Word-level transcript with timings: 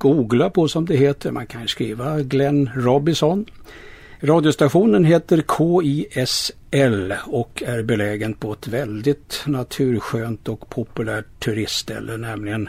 googla 0.00 0.50
på 0.50 0.68
som 0.68 0.86
det 0.86 0.96
heter. 0.96 1.30
Man 1.30 1.46
kan 1.46 1.68
skriva 1.68 2.20
Glenn 2.20 2.70
Robinson. 2.74 3.46
Radiostationen 4.20 5.04
heter 5.04 5.42
KISL 5.58 7.14
och 7.26 7.62
är 7.66 7.82
belägen 7.82 8.34
på 8.34 8.52
ett 8.52 8.68
väldigt 8.68 9.42
naturskönt 9.46 10.48
och 10.48 10.70
populärt 10.70 11.44
turistställe, 11.44 12.16
nämligen 12.16 12.68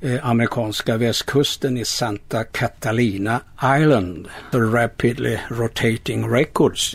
eh, 0.00 0.28
amerikanska 0.28 0.96
västkusten 0.96 1.78
i 1.78 1.84
Santa 1.84 2.44
Catalina 2.44 3.40
Island. 3.80 4.28
The 4.52 4.58
Rapidly 4.58 5.38
Rotating 5.48 6.30
Records. 6.30 6.94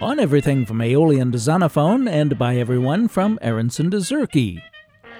on 0.00 0.18
everything 0.18 0.66
from 0.66 0.80
Aeolian 0.80 1.30
to 1.32 1.38
Zonophone 1.38 2.10
and 2.10 2.38
by 2.38 2.56
everyone 2.56 3.08
from 3.08 3.38
Aaronson 3.40 3.90
to 3.90 3.98
Zurke. 3.98 4.62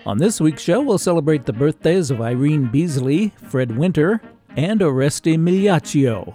On 0.04 0.18
this 0.18 0.40
week's 0.40 0.62
show, 0.62 0.80
we'll 0.80 0.98
celebrate 0.98 1.46
the 1.46 1.52
birthdays 1.52 2.10
of 2.10 2.20
Irene 2.20 2.66
Beasley, 2.66 3.32
Fred 3.48 3.76
Winter, 3.76 4.20
and 4.56 4.80
Oreste 4.80 5.38
Migliaccio. 5.38 6.34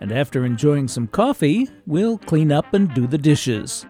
And 0.00 0.12
after 0.12 0.44
enjoying 0.44 0.88
some 0.88 1.08
coffee, 1.08 1.68
we'll 1.86 2.16
clean 2.18 2.50
up 2.50 2.72
and 2.72 2.92
do 2.94 3.06
the 3.06 3.18
dishes. 3.18 3.84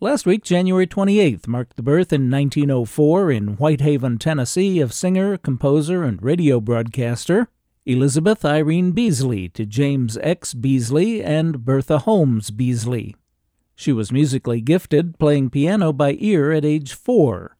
Last 0.00 0.26
week, 0.26 0.42
January 0.42 0.86
28th, 0.86 1.46
marked 1.46 1.76
the 1.76 1.82
birth 1.82 2.12
in 2.12 2.30
1904 2.30 3.30
in 3.30 3.48
Whitehaven, 3.56 4.18
Tennessee, 4.18 4.80
of 4.80 4.92
singer, 4.92 5.38
composer, 5.38 6.04
and 6.04 6.22
radio 6.22 6.60
broadcaster 6.60 7.48
Elizabeth 7.88 8.44
Irene 8.44 8.90
Beasley 8.90 9.48
to 9.50 9.64
James 9.64 10.18
X. 10.20 10.54
Beasley 10.54 11.22
and 11.22 11.64
Bertha 11.64 11.98
Holmes 11.98 12.50
Beasley. 12.50 13.14
She 13.76 13.92
was 13.92 14.10
musically 14.10 14.60
gifted, 14.60 15.20
playing 15.20 15.50
piano 15.50 15.92
by 15.92 16.16
ear 16.18 16.50
at 16.50 16.64
age 16.64 16.94
four. 16.94 17.56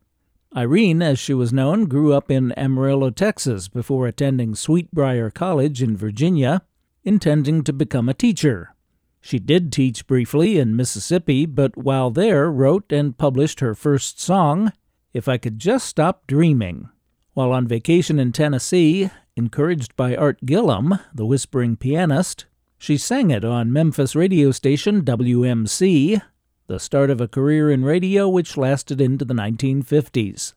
Irene, 0.57 1.01
as 1.01 1.21
she 1.21 1.33
was 1.33 1.53
known, 1.53 1.85
grew 1.85 2.13
up 2.13 2.29
in 2.29 2.51
Amarillo, 2.59 3.11
Texas, 3.11 3.69
before 3.69 4.09
attending 4.09 4.57
Sweet 4.57 4.91
Briar 4.93 5.31
College 5.31 5.81
in 5.81 5.97
Virginia, 5.97 6.63
intending 7.05 7.63
to 7.63 7.73
become 7.73 8.09
a 8.09 8.15
teacher. 8.15 8.75
She 9.21 9.39
did 9.39 9.71
teach 9.71 10.09
briefly 10.09 10.59
in 10.59 10.75
Mississippi, 10.75 11.47
but 11.47 11.77
while 11.77 12.11
there 12.11 12.51
wrote 12.51 12.91
and 12.91 13.17
published 13.17 13.61
her 13.61 13.77
first 13.77 14.21
song, 14.21 14.73
If 15.13 15.29
I 15.29 15.39
Could 15.39 15.61
Just 15.61 15.87
Stop 15.87 16.27
Dreaming. 16.27 16.89
While 17.35 17.53
on 17.53 17.69
vacation 17.69 18.19
in 18.19 18.33
Tennessee, 18.33 19.09
Encouraged 19.39 19.95
by 19.97 20.17
Art 20.17 20.41
Gillham, 20.47 20.99
the 21.13 21.27
whispering 21.27 21.77
pianist, 21.77 22.47
she 22.79 22.97
sang 22.97 23.31
it 23.31 23.45
on 23.45 23.71
Memphis 23.71 24.17
radio 24.17 24.51
station 24.51 25.03
WMC, 25.03 26.23
the 26.69 26.81
start 26.81 27.11
of 27.11 27.21
a 27.21 27.29
career 27.29 27.71
in 27.71 27.85
radio 27.85 28.31
which 28.31 28.57
lasted 28.57 28.99
into 28.99 29.27
the 29.27 29.35
1950s. 29.35 30.55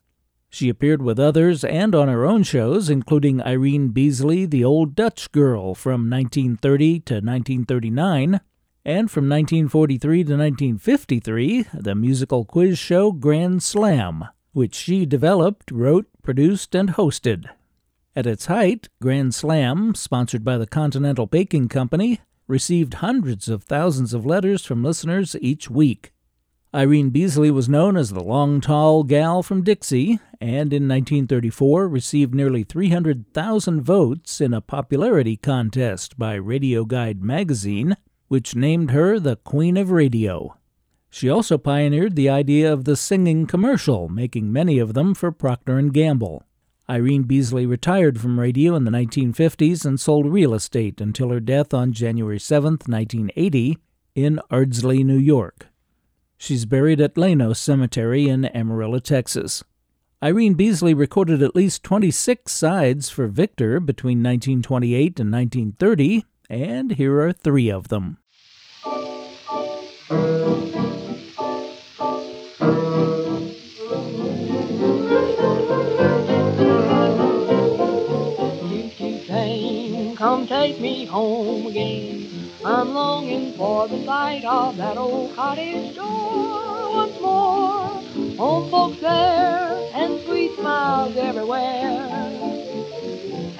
She 0.48 0.70
appeared 0.70 1.02
with 1.02 1.20
others 1.20 1.62
and 1.62 1.94
on 1.94 2.08
her 2.08 2.24
own 2.24 2.42
shows, 2.42 2.88
including 2.88 3.42
Irene 3.42 3.88
Beasley, 3.88 4.46
the 4.46 4.64
Old 4.64 4.94
Dutch 4.94 5.30
Girl 5.30 5.74
from 5.74 6.08
1930 6.08 7.00
to 7.00 7.14
1939, 7.16 8.40
and 8.86 9.10
from 9.10 9.28
1943 9.28 10.24
to 10.24 10.32
1953, 10.38 11.66
the 11.74 11.94
musical 11.94 12.46
quiz 12.46 12.78
show 12.78 13.12
Grand 13.12 13.62
Slam, 13.62 14.24
which 14.52 14.74
she 14.74 15.04
developed, 15.04 15.70
wrote, 15.70 16.06
produced, 16.22 16.74
and 16.74 16.92
hosted. 16.92 17.44
At 18.16 18.26
its 18.26 18.46
height, 18.46 18.88
Grand 19.00 19.34
Slam, 19.34 19.94
sponsored 19.94 20.44
by 20.44 20.58
the 20.58 20.66
Continental 20.66 21.26
Baking 21.26 21.68
Company, 21.68 22.20
received 22.48 22.94
hundreds 22.94 23.48
of 23.48 23.62
thousands 23.62 24.12
of 24.12 24.26
letters 24.26 24.64
from 24.64 24.82
listeners 24.82 25.36
each 25.40 25.70
week. 25.70 26.12
Irene 26.74 27.10
Beasley 27.10 27.52
was 27.52 27.68
known 27.68 27.96
as 27.96 28.10
the 28.10 28.22
long, 28.22 28.60
tall 28.60 29.04
gal 29.04 29.44
from 29.44 29.62
Dixie, 29.62 30.18
and 30.40 30.72
in 30.72 30.88
1934 30.88 31.88
received 31.88 32.34
nearly 32.34 32.64
300,000 32.64 33.80
votes 33.80 34.40
in 34.40 34.54
a 34.54 34.60
popularity 34.60 35.36
contest 35.36 36.18
by 36.18 36.34
Radio 36.34 36.84
Guide 36.84 37.22
magazine, 37.22 37.96
which 38.26 38.56
named 38.56 38.90
her 38.90 39.20
the 39.20 39.36
Queen 39.36 39.76
of 39.76 39.92
Radio. 39.92 40.56
She 41.10 41.28
also 41.28 41.58
pioneered 41.58 42.16
the 42.16 42.28
idea 42.28 42.72
of 42.72 42.84
the 42.84 42.96
singing 42.96 43.46
commercial, 43.46 44.08
making 44.08 44.52
many 44.52 44.80
of 44.80 44.94
them 44.94 45.14
for 45.14 45.32
Procter 45.32 45.80
& 45.82 45.90
Gamble. 45.90 46.44
Irene 46.90 47.22
Beasley 47.22 47.66
retired 47.66 48.20
from 48.20 48.40
radio 48.40 48.74
in 48.74 48.82
the 48.82 48.90
1950s 48.90 49.84
and 49.84 50.00
sold 50.00 50.26
real 50.26 50.52
estate 50.52 51.00
until 51.00 51.28
her 51.28 51.38
death 51.38 51.72
on 51.72 51.92
January 51.92 52.40
7, 52.40 52.72
1980, 52.84 53.78
in 54.16 54.40
Ardsley, 54.50 55.04
New 55.04 55.16
York. 55.16 55.68
She's 56.36 56.64
buried 56.64 57.00
at 57.00 57.14
Llanos 57.14 57.58
Cemetery 57.58 58.28
in 58.28 58.44
Amarillo, 58.46 58.98
Texas. 58.98 59.62
Irene 60.20 60.54
Beasley 60.54 60.92
recorded 60.92 61.44
at 61.44 61.54
least 61.54 61.84
26 61.84 62.50
sides 62.50 63.08
for 63.08 63.28
Victor 63.28 63.78
between 63.78 64.18
1928 64.18 65.20
and 65.20 65.30
1930, 65.30 66.24
and 66.50 66.92
here 66.96 67.20
are 67.20 67.32
three 67.32 67.70
of 67.70 67.86
them. 67.86 68.18
Take 80.50 80.80
me 80.80 81.06
home 81.06 81.68
again. 81.68 82.50
I'm 82.64 82.88
longing 82.88 83.54
for 83.56 83.86
the 83.86 84.04
sight 84.04 84.44
of 84.44 84.76
that 84.78 84.96
old 84.96 85.36
cottage 85.36 85.94
door 85.94 86.90
once 86.90 87.20
more. 87.20 88.02
Home 88.36 88.68
folks 88.68 89.00
there 89.00 89.90
and 89.94 90.20
sweet 90.26 90.56
smiles 90.58 91.16
everywhere. 91.16 92.08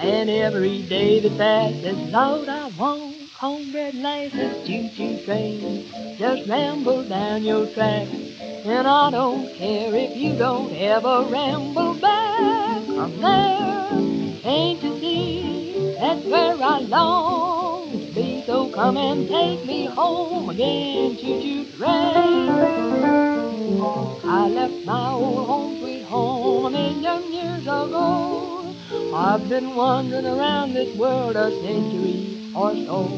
And 0.00 0.28
every 0.28 0.82
day 0.82 1.20
that 1.20 1.38
passes, 1.38 1.96
Lord, 2.10 2.48
I 2.48 2.66
want 2.76 3.32
cornbread 3.38 3.94
lasses, 3.94 4.66
choo-choo 4.66 5.24
train. 5.24 6.16
Just 6.18 6.48
ramble 6.48 7.08
down 7.08 7.44
your 7.44 7.66
track, 7.72 8.08
and 8.08 8.88
I 8.88 9.10
don't 9.12 9.54
care 9.56 9.94
if 9.94 10.16
you 10.16 10.36
don't 10.36 10.74
ever 10.74 11.24
ramble 11.30 11.94
back. 12.00 12.82
I'm 12.88 13.20
there, 13.20 14.50
ain't 14.50 14.82
you 14.82 15.00
see? 15.00 15.59
That's 16.00 16.24
where 16.24 16.56
I 16.62 16.78
long 16.78 17.92
to 17.92 18.14
be. 18.14 18.42
So 18.46 18.70
come 18.70 18.96
and 18.96 19.28
take 19.28 19.66
me 19.66 19.84
home 19.84 20.48
again, 20.48 21.18
choo-choo 21.18 21.76
train. 21.76 22.48
I 24.24 24.48
left 24.48 24.86
my 24.86 25.10
old 25.10 25.46
home, 25.46 25.78
sweet 25.78 26.04
home, 26.04 26.64
a 26.64 26.70
million 26.70 27.30
years 27.30 27.62
ago. 27.64 28.74
I've 29.14 29.46
been 29.50 29.74
wandering 29.74 30.24
around 30.24 30.72
this 30.72 30.96
world 30.96 31.36
a 31.36 31.50
century 31.60 32.50
or 32.56 32.72
so. 32.72 33.08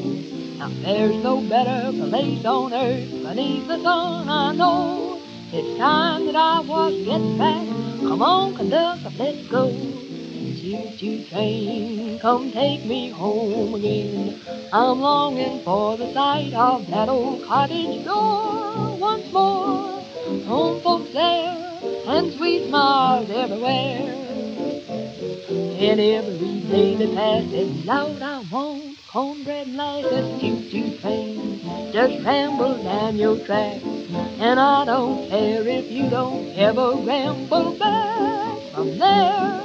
Now 0.58 0.70
there's 0.82 1.22
no 1.22 1.40
better 1.40 1.92
place 1.92 2.44
on 2.44 2.74
earth 2.74 3.10
beneath 3.10 3.68
the 3.68 3.80
sun, 3.80 4.28
I 4.28 4.54
know. 4.56 5.22
It's 5.52 5.78
time 5.78 6.26
that 6.26 6.34
I 6.34 6.58
was 6.58 6.94
getting 7.04 7.38
back. 7.38 7.64
Come 8.00 8.22
on, 8.22 8.56
conductor, 8.56 9.12
let's 9.16 9.46
go. 9.46 9.91
Choo-choo 10.72 11.24
train, 11.28 12.18
come 12.18 12.50
take 12.50 12.82
me 12.86 13.10
home 13.10 13.74
again. 13.74 14.40
I'm 14.72 15.00
longing 15.00 15.62
for 15.62 15.98
the 15.98 16.10
sight 16.14 16.54
of 16.54 16.88
that 16.88 17.10
old 17.10 17.44
cottage 17.44 18.02
door 18.02 18.96
once 18.98 19.30
more. 19.30 20.00
Home 20.46 20.82
folks 20.82 21.12
there 21.12 21.78
and 22.06 22.32
sweet 22.32 22.68
smiles 22.68 23.30
everywhere. 23.30 24.16
And 25.50 26.00
every 26.00 26.60
day 26.62 26.96
that 26.96 27.14
passes 27.14 27.84
loud 27.84 28.22
I 28.22 28.38
want 28.40 29.01
cornbread 29.12 29.66
and 29.66 29.76
molasses, 29.76 30.40
choo-choo 30.40 30.98
train. 30.98 31.60
Just 31.92 32.24
ramble 32.24 32.82
down 32.82 33.18
your 33.18 33.44
track, 33.44 33.82
and 33.82 34.58
I 34.58 34.86
don't 34.86 35.28
care 35.28 35.68
if 35.68 35.90
you 35.90 36.08
don't 36.08 36.48
ever 36.56 36.96
ramble 36.96 37.76
back 37.78 38.72
from 38.72 38.98
there. 38.98 39.60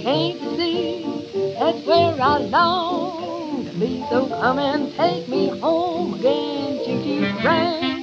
Can't 0.00 0.40
you 0.40 0.56
see 0.56 1.54
that's 1.58 1.84
where 1.84 2.22
I 2.22 2.38
long 2.38 3.64
to 3.64 3.72
be? 3.72 4.06
So 4.10 4.28
come 4.28 4.60
and 4.60 4.94
take 4.94 5.28
me 5.28 5.48
home 5.58 6.14
again, 6.14 6.78
choo-choo 6.84 7.32
train. 7.42 7.94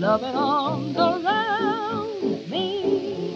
Loving 0.00 0.34
arms 0.34 0.96
around 0.96 2.48
me. 2.48 3.34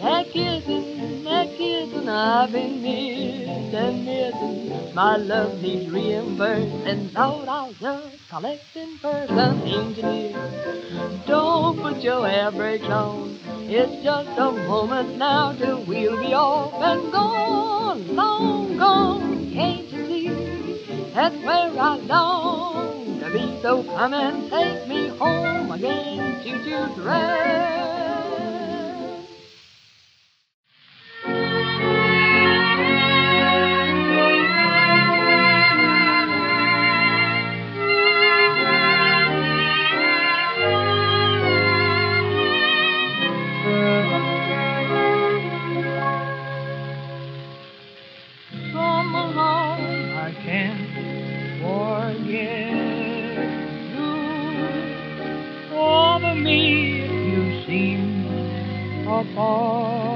That 0.00 0.32
kissing, 0.32 1.24
that 1.24 1.48
kissing 1.58 2.08
I've 2.08 2.50
been 2.50 2.80
missing, 2.80 4.04
missing. 4.06 4.94
My 4.94 5.18
love 5.18 5.60
needs 5.60 5.92
reimbursed, 5.92 6.86
and 6.86 7.12
Lord, 7.12 7.48
I'll 7.48 7.74
just 7.74 8.16
collect 8.30 8.74
in 8.76 8.98
person, 8.98 9.60
engineer. 9.68 11.22
Don't 11.26 11.78
put 11.78 11.98
your 12.02 12.26
air 12.26 12.50
brakes 12.50 12.86
on. 12.86 13.38
It's 13.68 14.02
just 14.02 14.30
a 14.38 14.52
moment 14.52 15.18
now 15.18 15.52
till 15.52 15.84
we'll 15.84 16.18
be 16.18 16.32
off 16.32 16.72
and 16.80 17.12
gone, 17.12 18.16
long 18.16 18.78
gone. 18.78 19.52
Can't 19.52 19.86
you 19.92 20.06
see? 20.06 21.12
That's 21.12 21.36
where 21.44 21.78
I 21.78 21.96
long 21.96 22.99
be. 23.32 23.60
So 23.62 23.82
come 23.84 24.14
and 24.14 24.50
take 24.50 24.88
me 24.88 25.08
home 25.08 25.70
again 25.70 26.42
to 26.42 26.64
do 26.64 27.02
dress. 27.02 28.29
apart. 59.20 60.09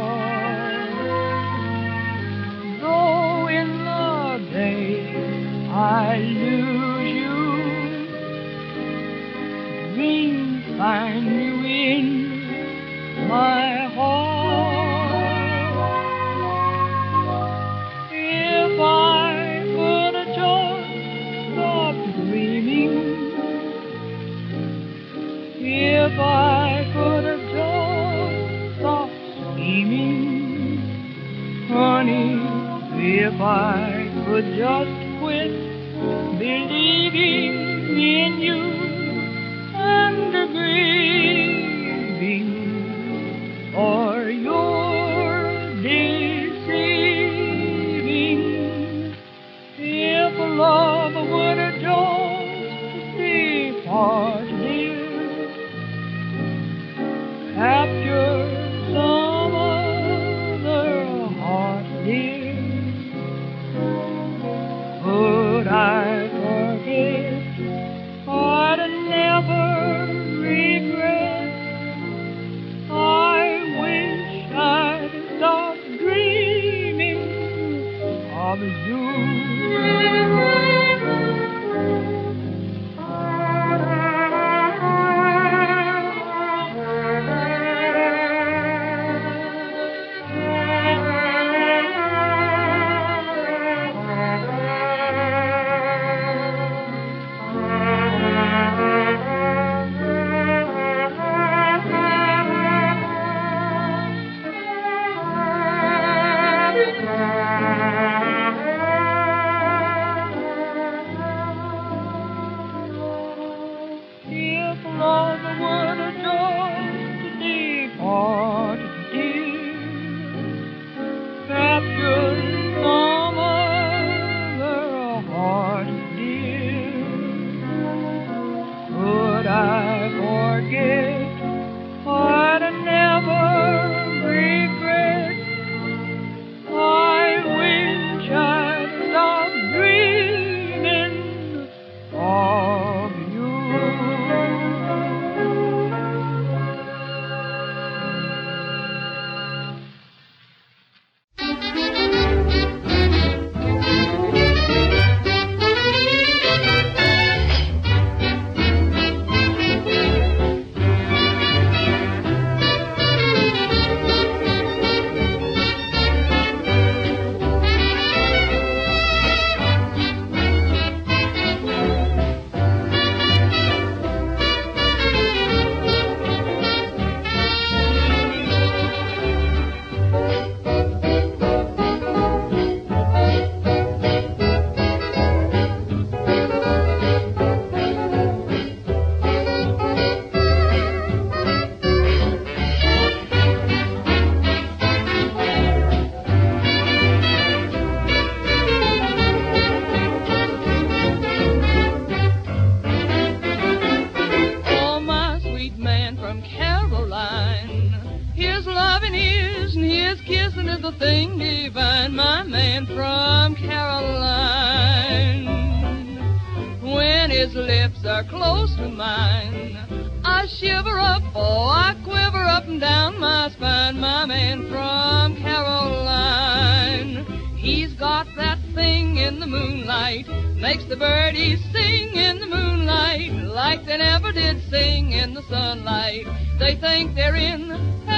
From 224.63 225.37
Caroline. 225.37 227.25
He's 227.57 227.93
got 227.95 228.27
that 228.37 228.59
thing 228.75 229.17
in 229.17 229.41
the 229.41 229.47
moonlight, 229.47 230.29
makes 230.57 230.85
the 230.85 230.97
birdies 230.97 231.61
sing 231.73 232.15
in 232.15 232.39
the 232.39 232.47
moonlight, 232.47 233.33
like 233.33 233.85
they 233.85 233.99
never 233.99 234.31
did 234.33 234.63
sing 234.71 235.13
in 235.13 235.35
the 235.35 235.43
sunlight. 235.49 236.25
They 236.59 236.77
think 236.77 237.15
they're 237.17 237.35
in 237.35 237.71
heaven. 238.07 238.15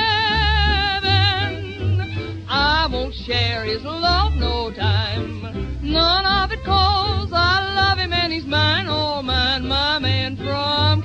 I 2.49 2.87
won't 2.93 3.15
share 3.15 3.65
his 3.65 3.83
love 3.83 4.35
no 4.35 4.71
time. 4.73 5.81
None 5.83 6.27
of 6.27 6.53
it 6.53 6.63
cause 6.65 7.31
I 7.33 7.73
love 7.75 7.99
him 7.99 8.13
and 8.13 8.33
he's 8.33 8.45
mine, 8.47 8.89
all 8.89 9.23
mine, 9.23 9.67
my 9.67 9.99
man 9.99 10.37
from 10.37 11.03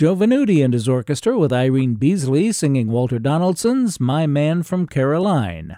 Joe 0.00 0.16
Venuti 0.16 0.64
and 0.64 0.72
his 0.72 0.88
orchestra 0.88 1.38
with 1.38 1.52
Irene 1.52 1.92
Beasley 1.92 2.52
singing 2.52 2.88
Walter 2.88 3.18
Donaldson's 3.18 4.00
My 4.00 4.26
Man 4.26 4.62
from 4.62 4.86
Caroline. 4.86 5.76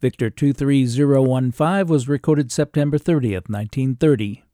Victor 0.00 0.30
23015 0.30 1.86
was 1.86 2.08
recorded 2.08 2.50
September 2.50 2.96
30th, 2.96 3.50
1930. 3.50 4.44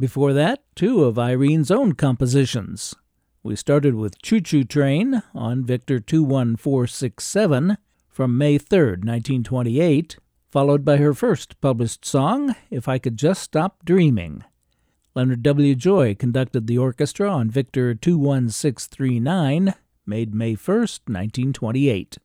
Before 0.00 0.32
that, 0.32 0.64
two 0.74 1.04
of 1.04 1.20
Irene's 1.20 1.70
own 1.70 1.92
compositions. 1.92 2.96
We 3.44 3.54
started 3.54 3.94
with 3.94 4.20
Choo 4.22 4.40
Choo 4.40 4.64
Train 4.64 5.22
on 5.32 5.64
Victor 5.64 6.00
21467 6.00 7.78
from 8.08 8.36
May 8.36 8.58
3rd, 8.58 9.04
1928, 9.04 10.16
followed 10.50 10.84
by 10.84 10.96
her 10.96 11.14
first 11.14 11.60
published 11.60 12.04
song, 12.04 12.56
If 12.70 12.88
I 12.88 12.98
Could 12.98 13.16
Just 13.18 13.40
Stop 13.40 13.84
Dreaming. 13.84 14.42
Leonard 15.18 15.42
W. 15.42 15.74
Joy 15.74 16.14
conducted 16.14 16.68
the 16.68 16.78
orchestra 16.78 17.28
on 17.28 17.50
Victor 17.50 17.92
21639, 17.92 19.74
made 20.06 20.32
May 20.32 20.54
1st, 20.54 21.00
1928. 21.08 22.18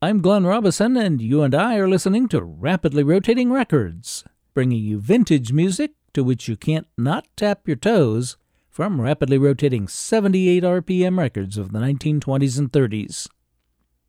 I'm 0.00 0.20
Glenn 0.20 0.46
Robison, 0.46 0.96
and 0.96 1.20
you 1.20 1.42
and 1.42 1.56
I 1.56 1.74
are 1.78 1.88
listening 1.88 2.28
to 2.28 2.40
Rapidly 2.40 3.02
Rotating 3.02 3.50
Records, 3.50 4.22
bringing 4.54 4.78
you 4.78 5.00
vintage 5.00 5.52
music 5.52 5.94
to 6.12 6.22
which 6.22 6.46
you 6.46 6.54
can't 6.54 6.86
not 6.96 7.26
tap 7.34 7.66
your 7.66 7.74
toes 7.74 8.36
from 8.68 9.00
rapidly 9.00 9.36
rotating 9.36 9.88
78 9.88 10.62
RPM 10.62 11.18
records 11.18 11.58
of 11.58 11.72
the 11.72 11.80
1920s 11.80 12.56
and 12.60 12.70
30s. 12.70 13.26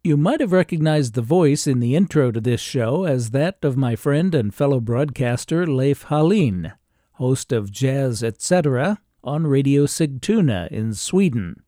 You 0.03 0.15
might 0.15 0.41
have 0.41 0.51
recognized 0.51 1.15
the 1.15 1.23
voice 1.23 1.65
in 1.65 1.79
the 1.79 1.95
intro 1.95 2.29
to 2.29 2.39
this 2.39 2.61
show 2.61 3.03
as 3.05 3.31
that 3.31 3.57
of 3.63 3.77
my 3.77 3.95
friend 3.95 4.35
and 4.35 4.53
fellow 4.53 4.79
broadcaster 4.79 5.65
Leif 5.65 6.03
Hallin 6.03 6.73
host 7.21 7.51
of 7.51 7.71
Jazz 7.71 8.23
Etc., 8.23 8.99
on 9.23 9.45
Radio 9.45 9.85
Sigtuna 9.85 10.67
in 10.69 10.95
Sweden. 10.95 11.61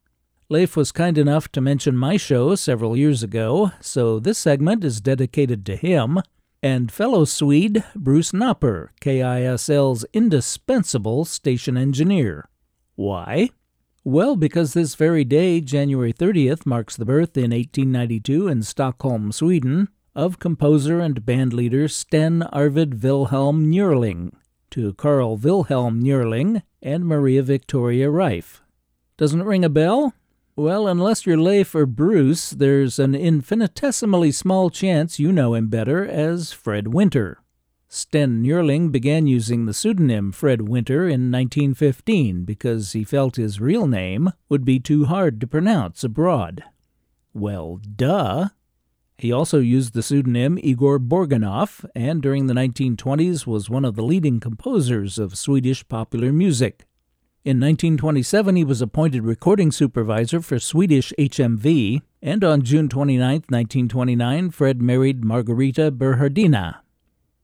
Leif 0.50 0.76
was 0.76 0.92
kind 0.92 1.16
enough 1.16 1.48
to 1.52 1.62
mention 1.62 1.96
my 1.96 2.18
show 2.18 2.56
several 2.56 2.98
years 2.98 3.22
ago, 3.22 3.72
so 3.80 4.20
this 4.20 4.40
segment 4.40 4.84
is 4.84 5.00
dedicated 5.00 5.64
to 5.68 5.76
him 5.76 6.20
and 6.64 6.92
fellow 6.92 7.24
Swede 7.24 7.84
Bruce 7.96 8.32
Knopper, 8.32 8.88
KISL's 9.00 10.06
indispensable 10.12 11.24
station 11.24 11.78
engineer. 11.78 12.50
Why? 12.96 13.50
Well, 14.04 14.36
because 14.36 14.74
this 14.74 14.96
very 14.96 15.24
day, 15.24 15.62
January 15.62 16.14
30th, 16.14 16.66
marks 16.66 16.96
the 16.96 17.06
birth 17.06 17.38
in 17.38 17.52
1892 17.52 18.48
in 18.48 18.64
Stockholm, 18.64 19.32
Sweden, 19.32 19.90
of 20.16 20.40
composer 20.40 21.00
and 21.00 21.22
bandleader 21.22 21.92
Sten 21.92 22.44
Arvid 22.44 23.04
Wilhelm 23.04 23.72
Njurling, 23.72 24.32
to 24.74 24.92
Carl 24.96 25.38
Wilhelm 25.38 26.01
Njurling 26.01 26.63
and 26.82 27.06
Maria 27.06 27.44
Victoria 27.44 28.10
Reif. 28.10 28.63
Doesn't 29.18 29.42
it 29.42 29.46
ring 29.46 29.63
a 29.63 29.70
bell? 29.70 30.15
Well, 30.56 30.88
unless 30.88 31.27
you're 31.27 31.38
Leif 31.38 31.75
or 31.75 31.86
Bruce, 31.86 32.50
there's 32.50 32.98
an 32.98 33.13
infinitesimally 33.13 34.32
small 34.32 34.72
chance 34.72 35.20
you 35.20 35.32
know 35.32 35.53
him 35.53 35.68
better 35.68 36.03
as 36.03 36.53
Fred 36.53 36.88
Winter. 36.88 37.38
Sten 37.88 38.42
Njurling 38.42 38.92
began 38.92 39.27
using 39.27 39.68
the 39.68 39.75
pseudonym 39.75 40.32
Fred 40.32 40.68
Winter 40.68 41.03
in 41.03 41.32
1915 41.32 42.44
because 42.44 42.94
he 42.94 43.03
felt 43.03 43.36
his 43.36 43.62
real 43.62 43.86
name 43.86 44.32
would 44.50 44.65
be 44.65 44.80
too 44.80 45.06
hard 45.06 45.39
to 45.39 45.46
pronounce 45.46 46.03
abroad. 46.03 46.63
Well, 47.32 47.80
duh. 47.96 48.50
He 49.17 49.32
also 49.32 49.60
used 49.60 49.93
the 49.93 50.03
pseudonym 50.03 50.58
Igor 50.62 51.00
Borgunov, 51.00 51.86
and 51.96 52.22
during 52.22 52.48
the 52.48 52.53
1920s 52.53 53.46
was 53.46 53.70
one 53.70 53.86
of 53.86 53.96
the 53.96 54.03
leading 54.03 54.39
composers 54.39 55.17
of 55.17 55.38
Swedish 55.38 55.88
popular 55.88 56.34
music. 56.34 56.86
In 57.46 57.60
1927, 57.60 58.55
he 58.55 58.63
was 58.63 58.82
appointed 58.82 59.24
recording 59.24 59.72
supervisor 59.72 60.41
for 60.41 60.60
Swedish 60.60 61.12
HMV, 61.20 62.01
and 62.22 62.43
on 62.43 62.62
June 62.62 62.88
29, 62.88 63.43
1929, 63.50 64.50
Fred 64.50 64.82
married 64.82 65.25
Margarita 65.25 65.91
Berhardina. 65.91 66.77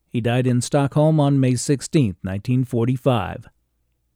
He 0.08 0.20
died 0.20 0.46
in 0.46 0.60
Stockholm 0.60 1.20
on 1.20 1.38
May 1.38 1.54
16, 1.54 2.16
1945. 2.22 3.48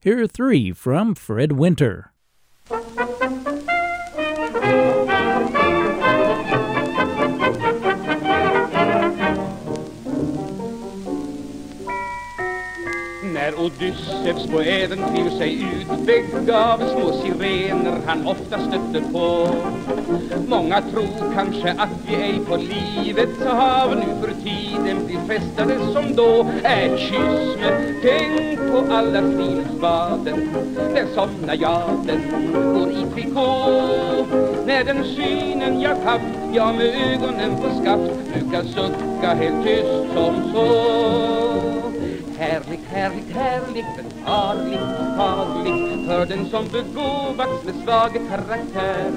Here 0.00 0.23
are 0.23 0.26
three 0.26 0.73
from 0.73 1.14
Fred 1.14 1.52
Winter. 1.52 2.12
När 13.45 13.61
Odysseus 13.61 14.47
på 14.47 14.61
äventyr 14.61 15.39
sig 15.39 15.63
ut 15.63 16.07
begav 16.07 16.79
små 16.79 17.13
sirener 17.13 18.01
han 18.07 18.27
ofta 18.27 18.59
stötte 18.59 19.13
på. 19.13 19.49
Många 20.47 20.83
tror 20.83 21.35
kanske 21.35 21.71
att 21.71 21.89
vi 22.07 22.15
ej 22.15 22.41
på 22.49 22.57
livets 22.57 23.45
hav 23.45 23.97
nu 23.97 24.07
för 24.21 24.35
tiden 24.43 25.07
blir 25.07 25.19
frestade 25.27 25.79
som 25.93 26.17
då. 26.17 26.47
Är 26.63 26.97
kyss 26.97 27.57
tänk 28.03 28.59
på 28.71 28.95
alla 28.95 29.21
friluftsbaden 29.21 30.49
Där 30.95 31.07
somnar 31.15 31.55
jag, 31.55 32.07
den 32.07 32.21
går 32.75 32.91
i 32.91 33.07
trikå. 33.15 33.71
När 34.67 34.85
den 34.85 35.05
synen 35.05 35.81
jag 35.81 35.97
haft, 35.97 36.25
jag 36.53 36.75
med 36.75 36.87
ögonen 36.87 37.57
på 37.57 37.81
skaft 37.83 38.35
Brukar 38.35 38.63
sucka 38.63 39.35
helt 39.35 39.65
tyst 39.65 40.15
som 40.15 40.53
så. 40.53 41.05
Härligt, 42.38 42.87
härligt, 42.87 43.37
härligt, 43.37 43.87
men 43.97 44.25
farligt, 44.25 44.81
farligt 45.17 46.07
För 46.07 46.26
den 46.26 46.47
som 46.50 46.64
begåvats 46.69 47.64
med 47.64 47.75
svag 47.85 48.21
karaktär. 48.29 49.12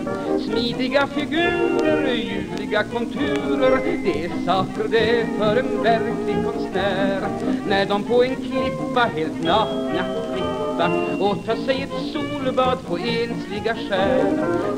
Smidiga 0.45 1.07
figurer, 1.07 2.13
ljuvliga 2.13 2.83
konturer. 2.83 3.81
Det 4.03 4.25
är 4.25 4.45
saker 4.45 4.87
det 4.89 5.25
för 5.37 5.55
en 5.57 5.83
verklig 5.83 6.45
konstnär. 6.45 7.21
När 7.67 7.85
de 7.85 8.03
på 8.03 8.23
en 8.23 8.35
klippa 8.35 9.09
helt 9.15 9.43
nakna 9.43 10.03
klippa 10.33 10.87
Och 11.19 11.45
tar 11.45 11.65
sig 11.65 11.81
ett 11.81 12.13
solbad 12.13 12.77
på 12.87 12.97
ensliga 12.97 13.75
skär. 13.75 14.23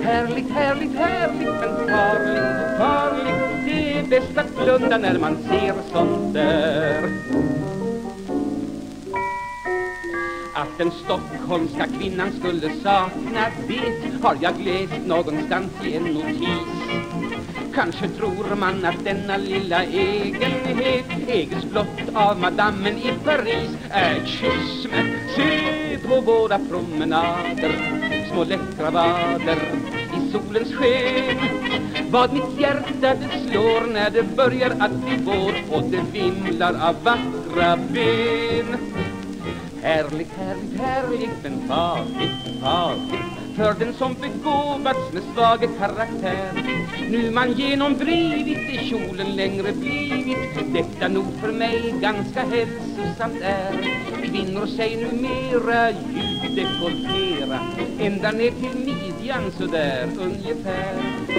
Härligt, 0.03 0.51
härligt, 0.51 0.95
härligt, 0.95 1.47
men 1.47 1.89
farligt, 1.89 2.77
farligt. 2.77 3.65
Det 3.65 3.99
är 3.99 4.03
bäst 4.03 4.37
att 4.37 4.63
blunda 4.63 4.97
när 4.97 5.19
man 5.19 5.37
ser 5.49 5.73
sånt 5.91 6.33
där 6.33 7.78
att 10.59 10.77
den 10.77 10.91
stockholmska 10.91 11.87
kvinnan 11.87 12.31
skulle 12.39 12.69
sakna 12.83 13.45
det 13.67 14.23
har 14.23 14.37
jag 14.41 14.59
läst 14.61 15.05
någonstans 15.05 15.71
i 15.85 15.95
en 15.95 16.03
notis. 16.03 16.99
Kanske 17.73 18.07
tror 18.07 18.55
man 18.55 18.85
att 18.85 19.03
denna 19.03 19.37
lilla 19.37 19.83
egenhet 19.83 21.05
ägs 21.27 21.65
blott 21.65 22.01
av 22.13 22.39
madammen 22.39 22.97
i 22.97 23.11
Paris. 23.25 23.69
Är 23.89 24.25
kyss 24.25 24.87
se 25.35 25.97
på 26.07 26.21
våra 26.21 26.59
promenader, 26.59 27.71
små 28.31 28.43
läckra 28.43 28.91
vader 28.91 29.59
i 30.17 30.31
solens 30.31 30.75
sken. 30.75 31.37
Vad 32.11 32.33
mitt 32.33 32.59
hjärta 32.59 33.15
det 33.15 33.49
slår 33.49 33.93
när 33.93 34.09
det 34.09 34.23
börjar 34.23 34.69
att 34.79 34.93
bli 34.93 35.17
vår 35.25 35.77
och 35.77 35.83
det 35.83 36.01
vimlar 36.11 36.73
av 36.73 37.03
vackra 37.03 37.77
ben. 37.77 39.08
Härligt, 39.81 40.31
härligt, 40.37 40.81
härligt, 40.81 41.43
men 41.43 41.67
farligt, 41.67 42.61
farligt 42.61 43.39
för 43.59 43.73
den 43.73 43.93
som 43.93 44.13
begåvats 44.13 45.13
med 45.13 45.23
svag 45.33 45.59
karaktär. 45.79 46.51
Nu 47.11 47.31
man 47.31 47.51
genomdrivit 47.51 48.69
i 48.69 48.77
kjolen 48.89 49.35
längre 49.35 49.71
blivit, 49.71 50.73
detta 50.73 51.07
nog 51.07 51.25
för 51.41 51.51
mig 51.51 51.95
ganska 52.01 52.41
hälsosamt 52.41 53.41
är. 53.41 53.71
Kvinnor 54.23 54.65
sig 54.65 54.95
numera 54.95 55.89
djupt 55.89 56.55
dekoltera 56.55 57.59
ända 57.99 58.31
ner 58.31 58.51
till 58.51 58.85
midjan 58.85 59.51
sådär 59.57 60.09
ungefär. 60.19 60.95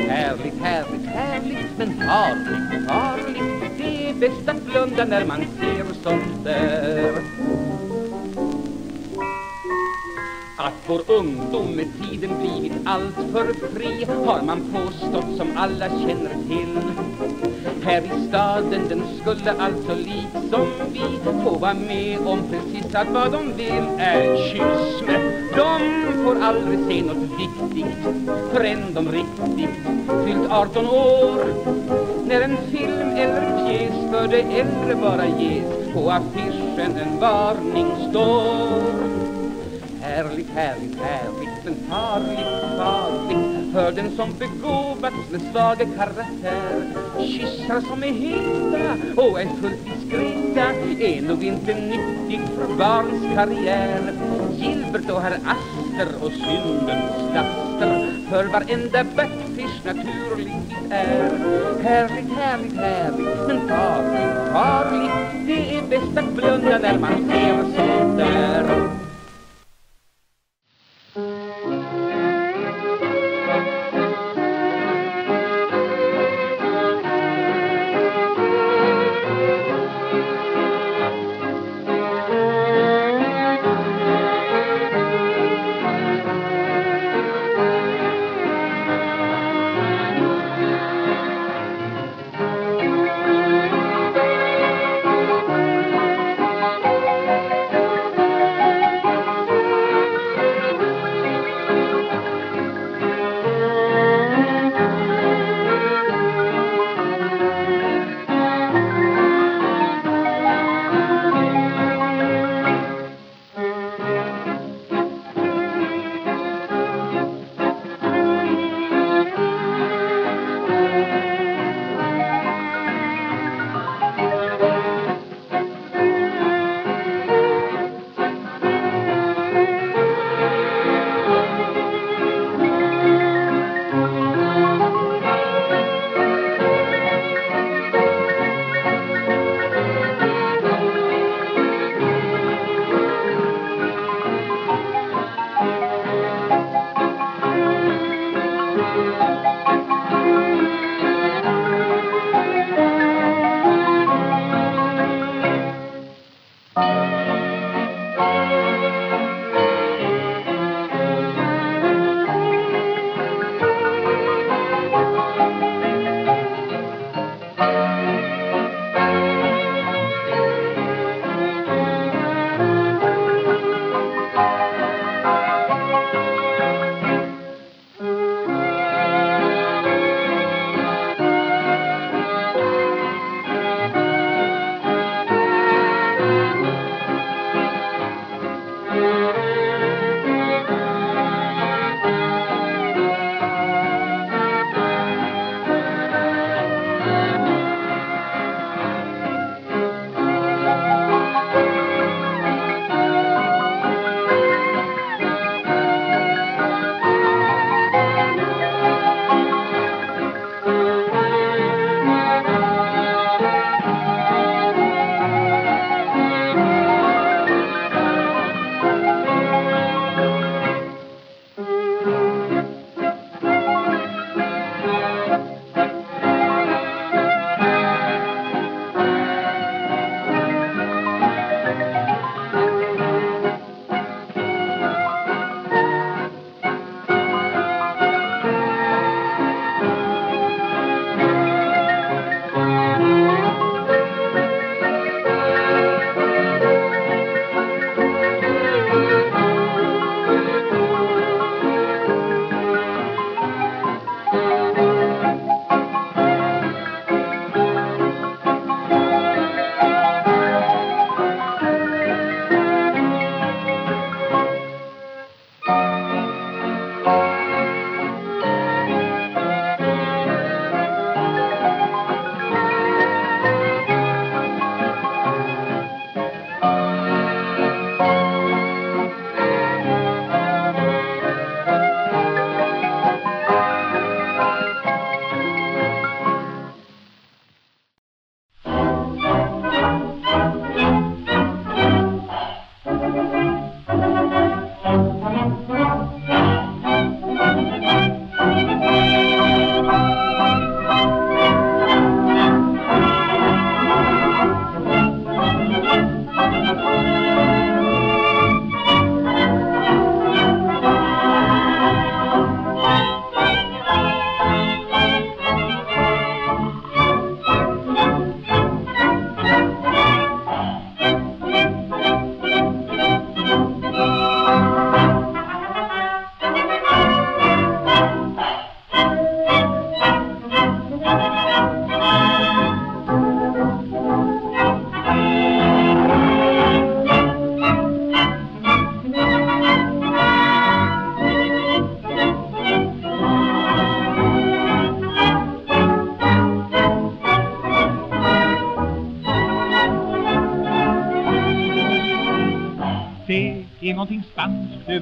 Härligt, 0.09 0.63
härligt, 0.63 1.07
härligt, 1.07 1.79
men 1.79 2.01
farligt, 2.01 2.89
farligt, 2.89 3.73
det 3.79 4.11
är 4.11 4.15
bäst 4.15 4.49
att 4.49 4.63
blunda 4.63 5.05
när 5.05 5.27
man 5.27 5.41
ser 5.61 6.03
sånt 6.03 6.45
där. 6.45 7.70
Att 10.63 10.73
vår 10.87 11.03
ungdom 11.07 11.77
med 11.77 11.87
tiden 12.03 12.39
blivit 12.39 12.73
alltför 12.85 13.55
fri 13.75 14.07
har 14.27 14.43
man 14.43 14.61
påstått 14.73 15.37
som 15.37 15.49
alla 15.57 15.89
känner 15.89 16.37
till. 16.49 16.83
Här 17.85 18.03
i 18.03 18.29
staden 18.29 18.89
den 18.89 19.03
skulle 19.21 19.53
alltså 19.53 19.95
liksom 19.95 20.67
vi 20.93 21.21
få 21.45 21.59
vara 21.59 21.75
med 21.75 22.19
om 22.27 22.43
precis 22.51 22.95
allt 22.95 23.11
vad 23.11 23.33
de 23.33 23.57
vill 23.57 23.89
är 23.99 24.37
kyss 24.53 25.03
De 25.57 25.81
får 26.25 26.37
aldrig 26.41 26.79
se 26.89 27.03
något 27.03 27.39
viktigt 27.39 28.05
förrän 28.53 28.95
de 28.95 29.13
riktigt 29.13 29.77
fyllt 30.25 30.51
18 30.51 30.87
år. 30.87 31.41
När 32.27 32.41
en 32.41 32.57
film 32.71 33.17
eller 33.17 33.59
pjäs 33.65 34.11
för 34.11 34.29
de 34.29 34.61
äldre 34.61 34.97
bara 34.97 35.27
ges 35.27 35.95
på 35.95 36.11
affischen 36.11 36.97
en 36.97 37.21
varning 37.21 37.97
står. 38.11 39.20
Härligt, 40.11 40.51
härligt, 40.55 41.01
härligt, 41.01 41.65
men 41.65 41.75
farligt, 41.89 42.77
farligt. 42.79 43.73
För 43.73 43.93
den 43.93 44.11
som 44.17 44.35
begåvats 44.39 45.31
med 45.31 45.41
svaga 45.53 45.87
karaktär 45.97 46.83
Kyssar 47.19 47.81
som 47.81 48.03
är 48.03 48.13
heta 48.13 49.23
och 49.23 49.41
är 49.41 49.47
fullt 49.61 49.85
diskreta 49.85 50.67
Är 51.01 51.23
nog 51.23 51.45
inte 51.45 51.75
nyttigt 51.75 52.49
för 52.57 52.77
barns 52.79 53.35
karriär. 53.35 54.13
Gilbert 54.61 55.11
och 55.11 55.21
herr 55.23 55.39
Aster 55.55 56.25
och 56.25 56.33
syndens 56.33 57.35
laster 57.35 58.07
För 58.31 58.45
varenda 58.45 59.05
backfish 59.17 59.85
naturligt 59.85 60.91
är. 60.91 61.31
Härligt, 61.83 62.39
härligt, 62.39 62.77
härligt, 62.77 63.47
men 63.49 63.69
farligt, 63.69 64.53
farligt 64.53 65.47
Det 65.47 65.77
är 65.77 65.83
bäst 65.83 66.19
att 66.19 66.35
blunda 66.37 66.79
när 66.79 66.99
man 66.99 67.31
ser 67.31 67.57
sånt 67.77 68.19
där. 68.19 69.00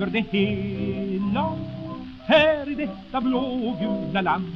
Över 0.03 0.07
det 0.07 0.39
hela 0.39 1.57
Här 2.27 2.71
i 2.71 2.75
detta 2.75 3.21
blågula 3.21 4.21
land. 4.21 4.47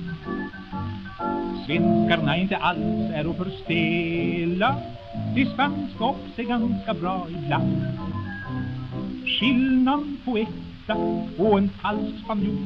Svenskarna 1.67 2.37
inte 2.37 2.57
alls 2.57 3.11
är 3.15 3.33
för 3.33 3.51
stela 3.65 4.77
Det 5.35 5.47
spanska 5.47 6.05
också 6.05 6.41
är 6.41 6.45
ganska 6.45 6.95
bra 6.95 7.27
ibland. 7.31 7.83
Skillnaden 9.27 10.19
på 10.25 10.39
äkta 10.83 10.95
och 11.39 11.59
en 11.59 11.69
falsk 11.69 12.25
spanjor 12.25 12.57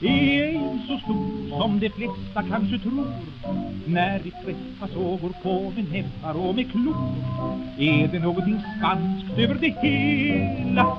är 0.00 0.08
ej 0.08 0.60
så 0.88 0.98
stor 0.98 1.58
som 1.58 1.80
de 1.80 1.90
flesta 1.90 2.42
kanske 2.48 2.78
tror. 2.78 3.06
När 3.86 4.20
vi 4.20 4.30
träffas 4.30 4.96
och 4.96 5.20
går 5.20 5.32
på 5.42 5.72
med 5.76 5.92
näbbar 5.92 6.48
och 6.48 6.54
med 6.54 6.70
klor 6.70 6.96
Är 7.78 8.08
det 8.08 8.18
någonting 8.18 8.60
spanskt 8.78 9.38
över 9.38 9.54
det 9.54 9.74
hela. 9.82 10.96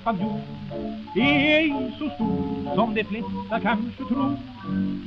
Spanjor 0.00 0.40
är 1.16 1.58
ej 1.58 1.96
så 1.98 2.10
stor 2.10 2.74
som 2.74 2.94
de 2.94 3.04
flesta 3.04 3.60
kanske 3.62 4.04
tror. 4.04 4.36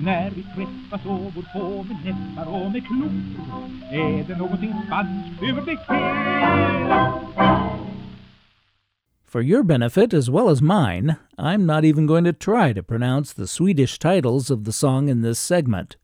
När 0.04 0.30
vi 0.30 0.44
träffas 0.44 1.06
och 1.06 1.34
går 1.34 1.46
på 1.54 1.84
med 1.84 2.48
och 2.48 2.72
med 2.72 2.88
klor 2.88 3.12
Är 3.92 4.28
det 4.28 4.38
någonting 4.38 4.74
spanskt 4.88 5.44
över 5.44 5.62
det 5.66 5.80
hela. 5.94 7.20
For 9.26 9.42
your 9.42 9.64
benefit 9.64 10.14
as 10.14 10.30
well 10.30 10.50
as 10.50 10.62
mine, 10.62 11.16
I'm 11.38 11.66
not 11.66 11.86
even 11.86 12.08
going 12.08 12.24
to 12.24 12.34
try 12.34 12.74
to 12.74 12.82
pronounce 12.82 13.32
the 13.32 13.46
Swedish 13.48 14.00
titles 14.00 14.50
of 14.50 14.66
the 14.66 14.72
song 14.72 15.08
in 15.08 15.22
this 15.22 15.40
segment. 15.40 15.98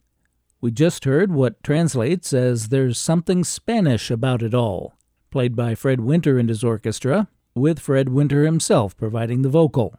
We 0.61 0.71
just 0.71 1.05
heard 1.05 1.31
what 1.31 1.63
translates 1.63 2.33
as 2.33 2.69
There's 2.69 2.99
Something 2.99 3.43
Spanish 3.43 4.11
About 4.11 4.43
It 4.43 4.53
All, 4.53 4.93
played 5.31 5.55
by 5.55 5.73
Fred 5.73 6.01
Winter 6.01 6.37
and 6.37 6.49
his 6.49 6.63
orchestra, 6.63 7.27
with 7.55 7.79
Fred 7.79 8.09
Winter 8.09 8.43
himself 8.43 8.97
providing 8.97 9.41
the 9.41 9.49
vocal. 9.49 9.95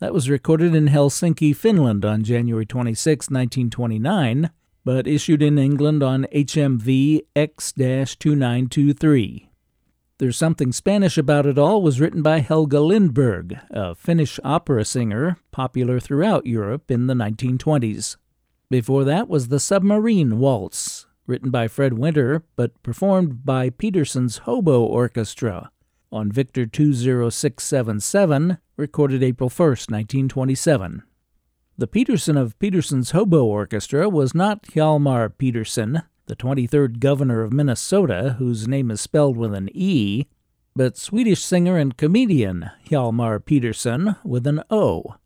That 0.00 0.12
was 0.12 0.28
recorded 0.28 0.74
in 0.74 0.88
Helsinki, 0.88 1.54
Finland 1.54 2.04
on 2.04 2.24
January 2.24 2.66
26, 2.66 3.30
1929, 3.30 4.50
but 4.84 5.06
issued 5.06 5.40
in 5.40 5.56
England 5.56 6.02
on 6.02 6.26
HMV 6.34 7.20
X 7.36 7.72
2923. 7.72 9.50
There's 10.18 10.36
Something 10.36 10.72
Spanish 10.72 11.16
About 11.16 11.46
It 11.46 11.58
All 11.58 11.80
was 11.80 12.00
written 12.00 12.22
by 12.22 12.40
Helga 12.40 12.78
Lindberg, 12.78 13.60
a 13.70 13.94
Finnish 13.94 14.40
opera 14.42 14.84
singer 14.84 15.36
popular 15.52 16.00
throughout 16.00 16.44
Europe 16.44 16.90
in 16.90 17.06
the 17.06 17.14
1920s. 17.14 18.16
Before 18.68 19.04
that 19.04 19.28
was 19.28 19.46
The 19.48 19.60
Submarine 19.60 20.38
Waltz, 20.38 21.06
written 21.26 21.50
by 21.50 21.68
Fred 21.68 21.94
Winter 21.94 22.42
but 22.56 22.82
performed 22.82 23.44
by 23.46 23.70
Peterson's 23.70 24.38
Hobo 24.38 24.82
Orchestra 24.82 25.70
on 26.12 26.32
Victor 26.32 26.66
20677, 26.66 28.58
recorded 28.76 29.22
April 29.22 29.48
1, 29.48 29.68
1927. 29.68 31.02
The 31.78 31.86
Peterson 31.86 32.36
of 32.36 32.58
Peterson's 32.58 33.12
Hobo 33.12 33.44
Orchestra 33.44 34.08
was 34.08 34.34
not 34.34 34.64
Hjalmar 34.64 35.30
Petersen, 35.38 36.02
the 36.26 36.36
23rd 36.36 36.98
governor 37.00 37.42
of 37.42 37.52
Minnesota, 37.52 38.36
whose 38.38 38.68
name 38.68 38.90
is 38.90 39.00
spelled 39.00 39.36
with 39.36 39.54
an 39.54 39.68
E, 39.72 40.26
but 40.76 40.96
Swedish 40.96 41.42
singer 41.42 41.76
and 41.76 41.96
comedian 41.96 42.70
Hjalmar 42.88 43.44
Peterson 43.44 44.16
with 44.24 44.46
an 44.46 44.62
O. 44.70 45.16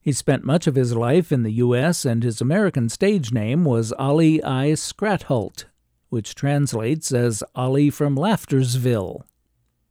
He 0.00 0.12
spent 0.12 0.44
much 0.44 0.66
of 0.66 0.74
his 0.74 0.94
life 0.94 1.32
in 1.32 1.44
the 1.44 1.52
U.S., 1.52 2.04
and 2.04 2.22
his 2.22 2.42
American 2.42 2.90
stage 2.90 3.32
name 3.32 3.64
was 3.64 3.92
Olle 3.98 4.44
i 4.44 4.72
Skratthult, 4.74 5.64
which 6.10 6.34
translates 6.34 7.10
as 7.10 7.42
Olle 7.54 7.90
from 7.90 8.14
Laughtersville. 8.14 9.22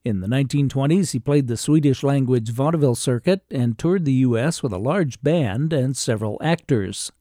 In 0.05 0.19
the 0.19 0.27
1920s, 0.27 1.11
he 1.13 1.19
played 1.19 1.47
the 1.47 1.55
Swedish 1.55 2.03
language 2.03 2.49
vaudeville 2.51 2.95
circuit 2.95 3.43
and 3.49 3.77
toured 3.77 4.03
the 4.03 4.11
U.S. 4.27 4.61
with 4.61 4.73
a 4.73 4.77
large 4.77 5.21
band 5.21 5.71
and 5.71 5.95
several 5.95 6.37
actors. 6.41 7.13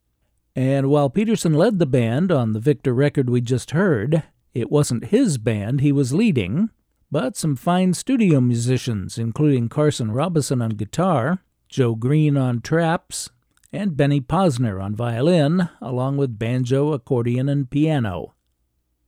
And 0.57 0.91
while 0.91 1.09
Peterson 1.09 1.55
led 1.55 1.79
the 1.79 1.87
band 1.87 2.33
on 2.33 2.53
the 2.53 2.61
Victor 2.61 2.93
record 2.93 3.31
we 3.31 3.41
just 3.41 3.71
heard, 3.71 4.25
it 4.53 4.69
wasn't 4.69 5.07
his 5.07 5.39
band 5.39 5.81
he 5.81 5.93
was 5.93 6.13
leading, 6.13 6.71
but 7.09 7.37
some 7.37 7.55
fine 7.55 7.95
studio 7.95 8.41
musicians, 8.41 9.17
including 9.17 9.69
Carson 9.69 10.11
Robison 10.11 10.61
on 10.61 10.71
guitar, 10.71 11.39
Joe 11.69 11.95
Green 11.95 12.37
on 12.37 12.61
traps, 12.61 13.31
and 13.73 13.97
Benny 13.97 14.21
Posner 14.21 14.83
on 14.83 14.97
violin, 14.97 15.69
along 15.81 16.17
with 16.17 16.39
banjo, 16.39 16.93
accordion, 16.93 17.49
and 17.49 17.71
piano. 17.71 18.35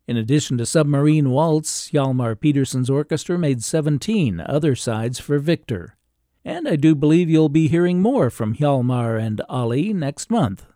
In 0.07 0.19
addition 0.19 0.59
to 0.59 0.67
Submarine 0.67 1.31
Waltz, 1.31 1.91
Hjalmar 1.91 2.39
Peterson's 2.39 2.91
orchestra 2.91 3.39
made 3.39 3.65
17 3.65 4.39
other 4.41 4.77
sides 4.77 5.19
for 5.19 5.39
Victor. 5.39 5.97
And 6.45 6.69
I 6.69 6.77
do 6.77 6.95
believe 6.95 7.31
you'll 7.31 7.49
be 7.49 7.69
hearing 7.69 8.03
more 8.03 8.29
from 8.29 8.55
Hjalmar 8.55 9.19
and 9.19 9.41
Olle 9.49 9.95
next 9.95 10.31
month. 10.31 10.67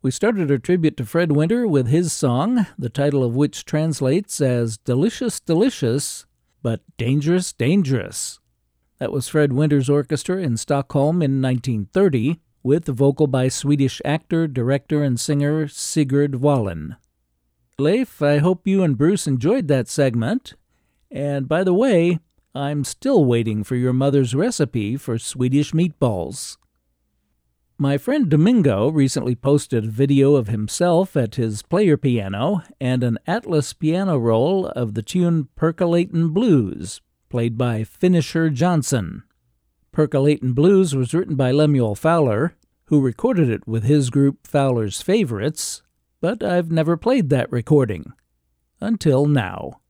We 0.00 0.10
started 0.10 0.50
our 0.50 0.56
tribute 0.56 0.96
to 0.96 1.04
Fred 1.04 1.32
Winter 1.32 1.68
with 1.68 1.88
his 1.88 2.10
song, 2.10 2.66
the 2.78 2.88
title 2.88 3.22
of 3.22 3.36
which 3.36 3.66
translates 3.66 4.40
as 4.40 4.78
Delicious, 4.78 5.40
Delicious, 5.40 6.24
but 6.62 6.80
Dangerous, 6.96 7.52
Dangerous. 7.52 8.40
That 8.98 9.12
was 9.12 9.28
Fred 9.28 9.52
Winter's 9.52 9.90
orchestra 9.90 10.38
in 10.38 10.56
Stockholm 10.56 11.20
in 11.20 11.42
1930, 11.42 12.40
with 12.62 12.86
vocal 12.86 13.26
by 13.26 13.48
Swedish 13.48 14.00
actor, 14.06 14.46
director, 14.46 15.02
and 15.02 15.20
singer 15.20 15.68
Sigurd 15.68 16.32
Wallén. 16.32 16.96
Leif, 17.80 18.20
I 18.20 18.38
hope 18.38 18.66
you 18.66 18.82
and 18.82 18.98
Bruce 18.98 19.28
enjoyed 19.28 19.68
that 19.68 19.86
segment. 19.86 20.54
And 21.12 21.48
by 21.48 21.62
the 21.62 21.72
way, 21.72 22.18
I'm 22.52 22.82
still 22.82 23.24
waiting 23.24 23.62
for 23.62 23.76
your 23.76 23.92
mother's 23.92 24.34
recipe 24.34 24.96
for 24.96 25.16
Swedish 25.16 25.70
meatballs. 25.70 26.56
My 27.78 27.96
friend 27.96 28.28
Domingo 28.28 28.88
recently 28.90 29.36
posted 29.36 29.84
a 29.84 29.90
video 29.90 30.34
of 30.34 30.48
himself 30.48 31.16
at 31.16 31.36
his 31.36 31.62
player 31.62 31.96
piano 31.96 32.64
and 32.80 33.04
an 33.04 33.16
Atlas 33.28 33.72
piano 33.72 34.18
roll 34.18 34.66
of 34.66 34.94
the 34.94 35.02
tune 35.02 35.46
Percolatin' 35.56 36.34
Blues, 36.34 37.00
played 37.28 37.56
by 37.56 37.84
Finisher 37.84 38.50
Johnson. 38.50 39.22
Percolatin' 39.92 40.52
Blues 40.52 40.96
was 40.96 41.14
written 41.14 41.36
by 41.36 41.52
Lemuel 41.52 41.94
Fowler, 41.94 42.56
who 42.86 43.00
recorded 43.00 43.48
it 43.48 43.68
with 43.68 43.84
his 43.84 44.10
group 44.10 44.48
Fowler's 44.48 45.00
Favorites, 45.00 45.82
but 46.20 46.42
I've 46.42 46.70
never 46.70 46.96
played 46.96 47.30
that 47.30 47.50
recording. 47.52 48.12
Until 48.80 49.26
now. 49.26 49.80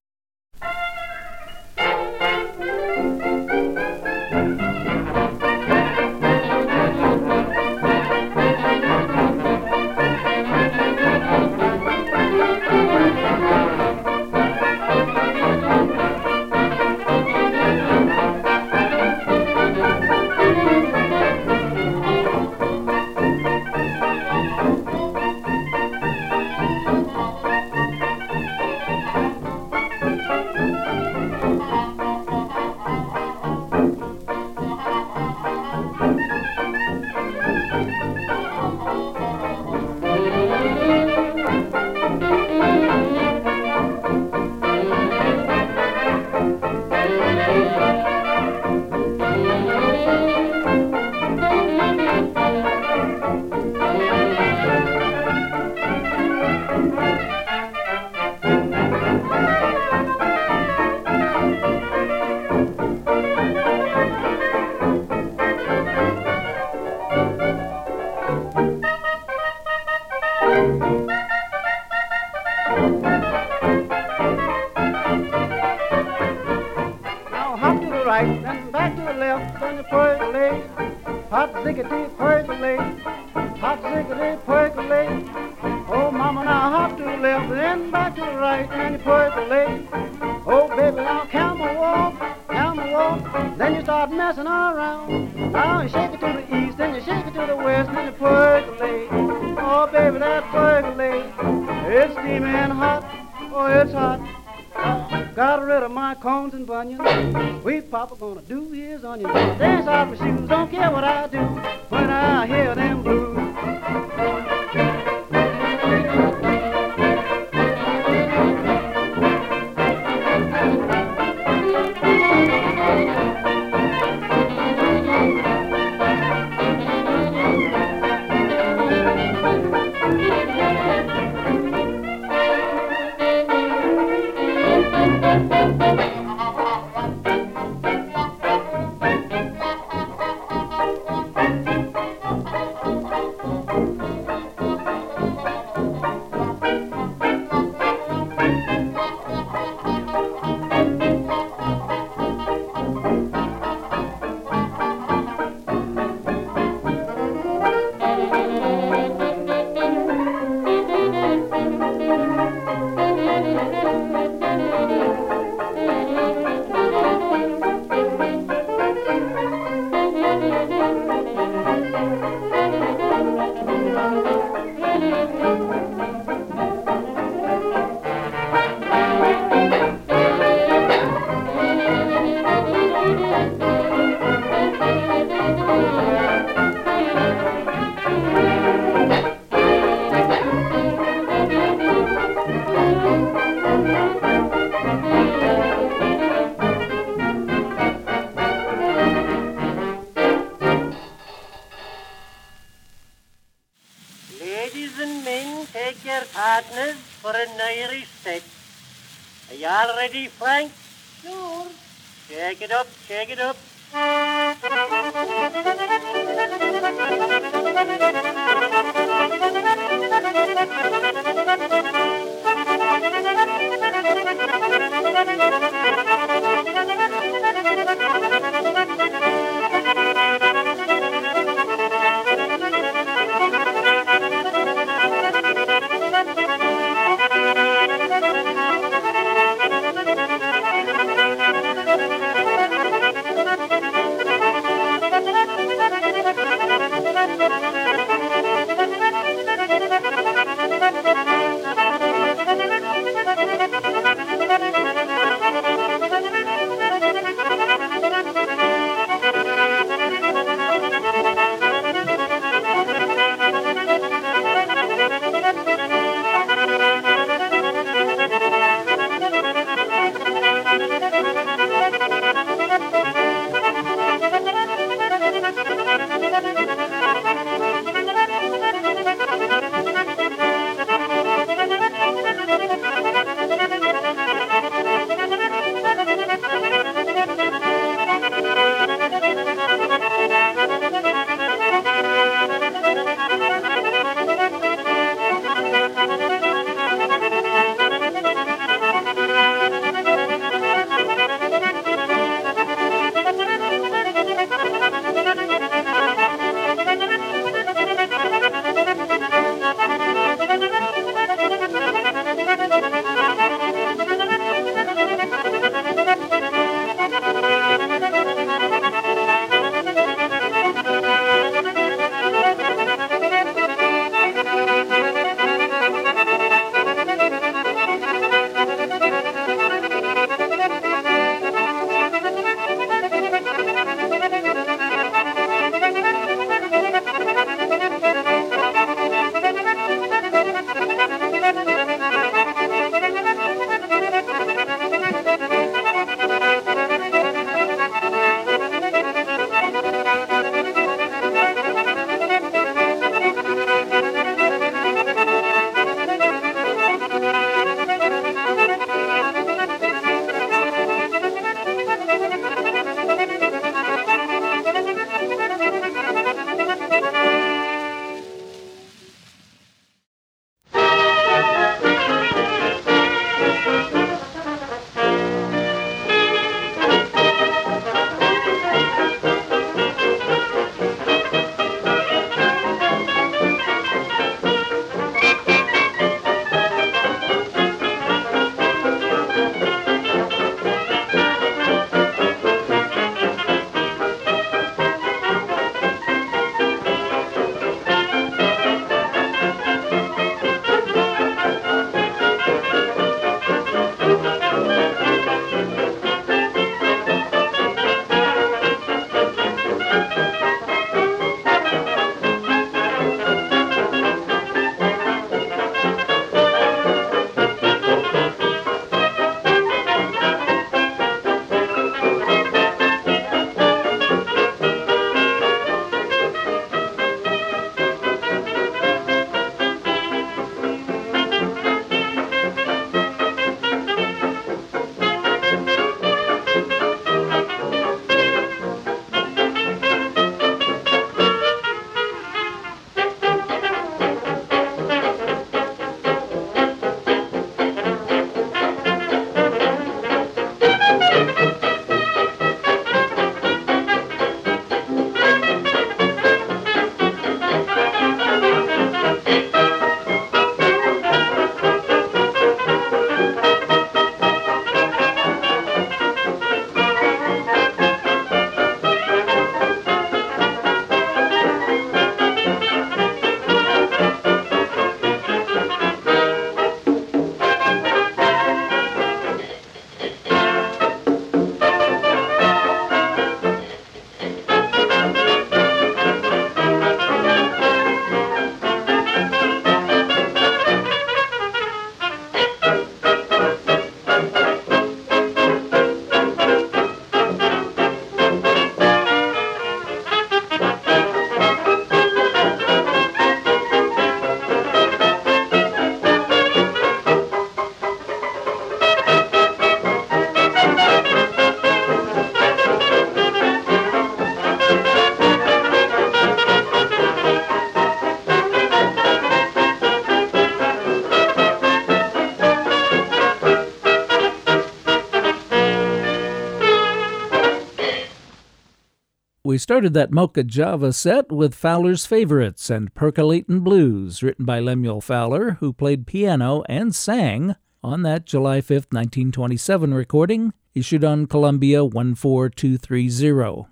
Started 529.68 529.92
that 529.92 530.10
Mocha 530.10 530.42
Java 530.42 530.94
set 530.94 531.30
with 531.30 531.54
Fowler's 531.54 532.06
Favorites 532.06 532.70
and 532.70 532.94
Percolatin' 532.94 533.62
Blues, 533.62 534.22
written 534.22 534.46
by 534.46 534.60
Lemuel 534.60 535.02
Fowler, 535.02 535.58
who 535.60 535.74
played 535.74 536.06
piano 536.06 536.64
and 536.70 536.94
sang 536.94 537.54
on 537.84 538.00
that 538.00 538.24
July 538.24 538.62
5, 538.62 538.86
1927 538.90 539.92
recording, 539.92 540.54
issued 540.74 541.04
on 541.04 541.26
Columbia 541.26 541.84
14230. 541.84 543.66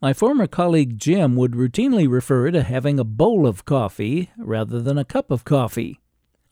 My 0.00 0.12
former 0.12 0.46
colleague 0.46 0.96
Jim 0.96 1.34
would 1.34 1.54
routinely 1.54 2.08
refer 2.08 2.52
to 2.52 2.62
having 2.62 3.00
a 3.00 3.04
bowl 3.04 3.44
of 3.44 3.64
coffee 3.64 4.30
rather 4.38 4.80
than 4.80 4.96
a 4.96 5.04
cup 5.04 5.32
of 5.32 5.44
coffee. 5.44 5.98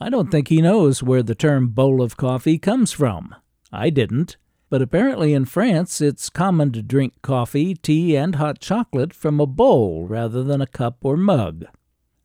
I 0.01 0.11
don't 0.11 0.33
think 0.33 0.49
he 0.49 0.61
knows 0.61 1.01
where 1.01 1.23
the 1.23 1.37
term 1.37 1.69
bowl 1.69 2.03
of 2.03 2.17
coffee 2.17 2.59
comes 2.59 2.91
from. 2.91 3.37
I 3.73 3.91
didn't, 3.91 4.37
but 4.71 4.81
apparently 4.81 5.35
in 5.35 5.45
France 5.45 6.01
it's 6.01 6.31
common 6.31 6.73
to 6.73 6.81
drink 6.81 7.21
coffee, 7.21 7.75
tea, 7.75 8.17
and 8.17 8.37
hot 8.37 8.61
chocolate 8.61 9.13
from 9.13 9.41
a 9.41 9.47
bowl 9.47 10.07
rather 10.07 10.43
than 10.43 10.63
a 10.63 10.67
cup 10.67 11.05
or 11.05 11.17
mug. 11.17 11.67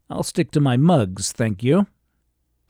I'll 0.10 0.24
stick 0.24 0.52
to 0.52 0.62
my 0.62 0.78
mugs, 0.78 1.32
thank 1.32 1.64
you. 1.64 1.88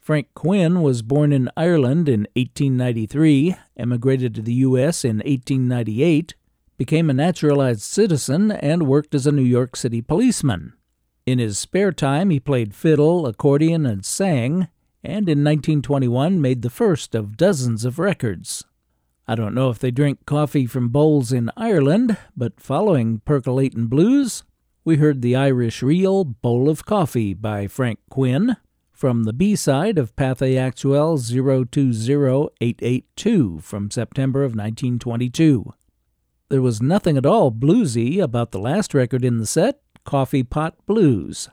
Frank 0.00 0.28
Quinn 0.34 0.82
was 0.82 1.02
born 1.02 1.32
in 1.32 1.50
Ireland 1.56 2.08
in 2.08 2.20
1893, 2.34 3.56
emigrated 3.76 4.34
to 4.36 4.42
the 4.42 4.54
U.S. 4.54 5.04
in 5.04 5.16
1898, 5.16 6.34
became 6.78 7.10
a 7.10 7.14
naturalized 7.14 7.82
citizen, 7.82 8.52
and 8.52 8.86
worked 8.86 9.14
as 9.14 9.26
a 9.26 9.32
New 9.32 9.42
York 9.42 9.76
City 9.76 10.00
policeman. 10.00 10.74
In 11.26 11.40
his 11.40 11.58
spare 11.58 11.90
time, 11.90 12.30
he 12.30 12.38
played 12.38 12.74
fiddle, 12.74 13.26
accordion, 13.26 13.84
and 13.84 14.04
sang, 14.04 14.68
and 15.02 15.28
in 15.28 15.42
1921 15.42 16.40
made 16.40 16.62
the 16.62 16.70
first 16.70 17.14
of 17.14 17.36
dozens 17.36 17.84
of 17.84 17.98
records. 17.98 18.64
I 19.28 19.34
don't 19.34 19.54
know 19.54 19.70
if 19.70 19.80
they 19.80 19.90
drink 19.90 20.24
coffee 20.24 20.66
from 20.66 20.90
bowls 20.90 21.32
in 21.32 21.50
Ireland, 21.56 22.16
but 22.36 22.60
following 22.60 23.22
Percolatin' 23.26 23.88
Blues, 23.88 24.44
we 24.84 24.98
heard 24.98 25.20
the 25.20 25.34
Irish 25.34 25.82
reel 25.82 26.22
Bowl 26.22 26.68
of 26.68 26.86
Coffee 26.86 27.34
by 27.34 27.66
Frank 27.66 27.98
Quinn 28.08 28.56
from 28.92 29.24
the 29.24 29.32
B 29.32 29.56
side 29.56 29.98
of 29.98 30.14
Pathé 30.14 30.54
Actuelle 30.54 31.18
020882 31.18 33.58
from 33.58 33.90
September 33.90 34.44
of 34.44 34.52
1922. 34.52 35.74
There 36.48 36.62
was 36.62 36.80
nothing 36.80 37.16
at 37.16 37.26
all 37.26 37.50
bluesy 37.50 38.20
about 38.20 38.52
the 38.52 38.60
last 38.60 38.94
record 38.94 39.24
in 39.24 39.38
the 39.38 39.46
set, 39.46 39.80
Coffee 40.04 40.44
Pot 40.44 40.76
Blues. 40.86 41.48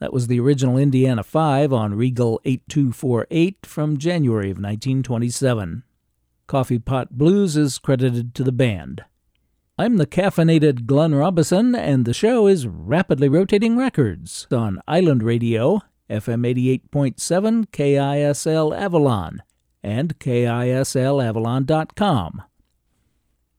That 0.00 0.12
was 0.12 0.26
the 0.26 0.40
original 0.40 0.76
Indiana 0.76 1.22
5 1.22 1.72
on 1.72 1.94
Regal 1.94 2.40
8248 2.44 3.64
from 3.64 3.98
January 3.98 4.50
of 4.50 4.56
1927. 4.56 5.84
Coffee 6.46 6.78
Pot 6.78 7.16
Blues 7.16 7.56
is 7.56 7.78
credited 7.78 8.34
to 8.34 8.44
the 8.44 8.52
band. 8.52 9.04
I'm 9.76 9.96
the 9.96 10.06
caffeinated 10.06 10.86
Glenn 10.86 11.14
Robison, 11.14 11.74
and 11.74 12.04
the 12.04 12.14
show 12.14 12.46
is 12.46 12.66
Rapidly 12.66 13.28
Rotating 13.28 13.76
Records 13.76 14.46
on 14.52 14.80
Island 14.86 15.22
Radio, 15.22 15.80
FM 16.08 16.46
88.7 16.92 17.66
KISL 17.70 18.78
Avalon, 18.78 19.42
and 19.82 20.18
KISLAvalon.com. 20.18 22.42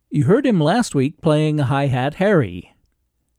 You 0.10 0.24
heard 0.24 0.46
him 0.46 0.62
last 0.62 0.96
week 0.96 1.22
playing 1.22 1.58
Hi 1.58 1.88
Hat 1.88 2.14
Harry. 2.16 2.74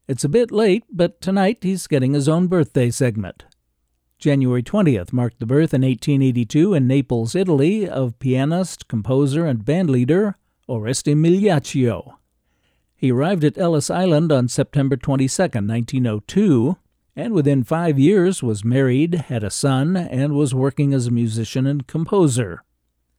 It's 0.06 0.24
a 0.24 0.28
bit 0.28 0.52
late, 0.52 0.84
but 0.90 1.22
tonight 1.22 1.60
he's 1.62 1.86
getting 1.86 2.12
his 2.12 2.28
own 2.28 2.48
birthday 2.48 2.90
segment. 2.90 3.44
January 4.18 4.62
20th 4.62 5.12
marked 5.12 5.40
the 5.40 5.46
birth 5.46 5.74
in 5.74 5.82
1882 5.82 6.72
in 6.72 6.86
Naples, 6.86 7.34
Italy, 7.34 7.86
of 7.88 8.18
pianist, 8.18 8.88
composer, 8.88 9.44
and 9.44 9.64
bandleader 9.64 10.34
Oreste 10.68 11.14
Migliaccio. 11.14 12.14
He 12.94 13.12
arrived 13.12 13.44
at 13.44 13.58
Ellis 13.58 13.90
Island 13.90 14.32
on 14.32 14.48
September 14.48 14.96
22, 14.96 15.42
1902, 15.42 16.76
and 17.14 17.34
within 17.34 17.62
five 17.62 17.98
years 17.98 18.42
was 18.42 18.64
married, 18.64 19.14
had 19.14 19.44
a 19.44 19.50
son, 19.50 19.96
and 19.96 20.32
was 20.32 20.54
working 20.54 20.94
as 20.94 21.06
a 21.06 21.10
musician 21.10 21.66
and 21.66 21.86
composer. 21.86 22.62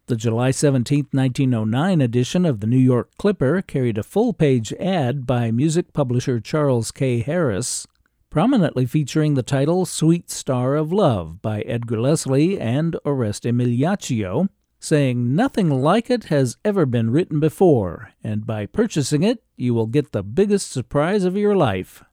The 0.07 0.15
July 0.15 0.51
17, 0.51 1.09
1909 1.11 2.01
edition 2.01 2.45
of 2.45 2.59
the 2.59 2.67
New 2.67 2.77
York 2.77 3.11
Clipper 3.17 3.61
carried 3.61 3.97
a 3.97 4.03
full 4.03 4.33
page 4.33 4.73
ad 4.73 5.27
by 5.27 5.51
music 5.51 5.93
publisher 5.93 6.39
Charles 6.39 6.91
K. 6.91 7.19
Harris, 7.19 7.85
prominently 8.29 8.85
featuring 8.85 9.33
the 9.33 9.43
title 9.43 9.85
Sweet 9.85 10.29
Star 10.29 10.75
of 10.75 10.91
Love 10.91 11.41
by 11.41 11.61
Edgar 11.61 11.99
Leslie 12.01 12.59
and 12.59 12.95
Oreste 13.05 13.51
Migliaccio, 13.53 14.49
saying 14.79 15.35
nothing 15.35 15.69
like 15.69 16.09
it 16.09 16.25
has 16.25 16.57
ever 16.63 16.85
been 16.85 17.09
written 17.09 17.39
before, 17.39 18.11
and 18.23 18.45
by 18.45 18.65
purchasing 18.65 19.23
it, 19.23 19.43
you 19.55 19.73
will 19.73 19.87
get 19.87 20.11
the 20.11 20.23
biggest 20.23 20.71
surprise 20.71 21.23
of 21.23 21.37
your 21.37 21.55
life. 21.55 22.03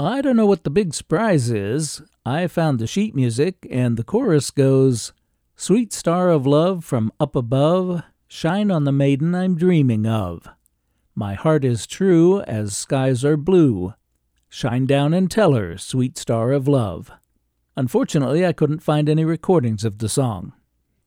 I 0.00 0.20
don't 0.20 0.36
know 0.36 0.46
what 0.46 0.64
the 0.64 0.70
big 0.70 0.94
surprise 0.94 1.50
is. 1.50 2.02
I 2.24 2.46
found 2.46 2.78
the 2.78 2.86
sheet 2.86 3.14
music, 3.14 3.66
and 3.70 3.96
the 3.96 4.04
chorus 4.04 4.50
goes, 4.50 5.12
Sweet 5.54 5.92
star 5.92 6.30
of 6.30 6.46
love 6.46 6.84
from 6.84 7.12
up 7.20 7.34
above, 7.36 8.02
shine 8.26 8.70
on 8.70 8.84
the 8.84 8.92
maiden 8.92 9.34
I'm 9.34 9.56
dreaming 9.56 10.06
of. 10.06 10.48
My 11.14 11.34
heart 11.34 11.64
is 11.64 11.86
true 11.86 12.40
as 12.42 12.76
skies 12.76 13.24
are 13.24 13.36
blue. 13.36 13.94
Shine 14.48 14.86
down 14.86 15.12
and 15.12 15.30
tell 15.30 15.52
her, 15.52 15.76
sweet 15.76 16.16
star 16.16 16.52
of 16.52 16.66
love. 16.66 17.10
Unfortunately, 17.76 18.44
I 18.44 18.52
couldn't 18.52 18.82
find 18.82 19.08
any 19.08 19.24
recordings 19.24 19.84
of 19.84 19.98
the 19.98 20.08
song. 20.08 20.52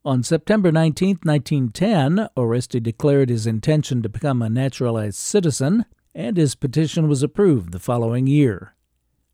On 0.06 0.24
September 0.24 0.72
19, 0.72 1.20
1910, 1.24 2.30
Oreste 2.36 2.82
declared 2.82 3.30
his 3.30 3.46
intention 3.46 4.02
to 4.02 4.10
become 4.10 4.42
a 4.42 4.50
naturalized 4.50 5.18
citizen, 5.18 5.86
and 6.16 6.38
his 6.38 6.56
petition 6.56 7.08
was 7.08 7.22
approved 7.22 7.72
the 7.72 7.80
following 7.80 8.26
year. 8.26 8.76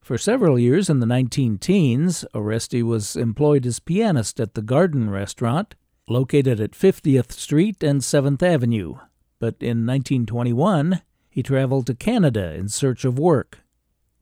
For 0.02 0.18
several 0.18 0.58
years 0.58 0.90
in 0.90 1.00
the 1.00 1.06
19 1.06 1.58
teens, 1.58 2.26
Oreste 2.34 2.84
was 2.84 3.16
employed 3.16 3.66
as 3.66 3.80
pianist 3.80 4.40
at 4.40 4.56
the 4.56 4.62
Garden 4.62 5.10
Restaurant, 5.10 5.76
located 6.08 6.60
at 6.60 6.72
50th 6.72 7.34
Street 7.34 7.84
and 7.84 8.02
7th 8.02 8.42
Avenue. 8.42 8.96
But 9.40 9.56
in 9.60 9.86
1921, 9.86 11.02
he 11.30 11.44
traveled 11.44 11.88
to 11.88 11.94
Canada 11.94 12.54
in 12.54 12.70
search 12.70 13.06
of 13.06 13.20
work. 13.20 13.60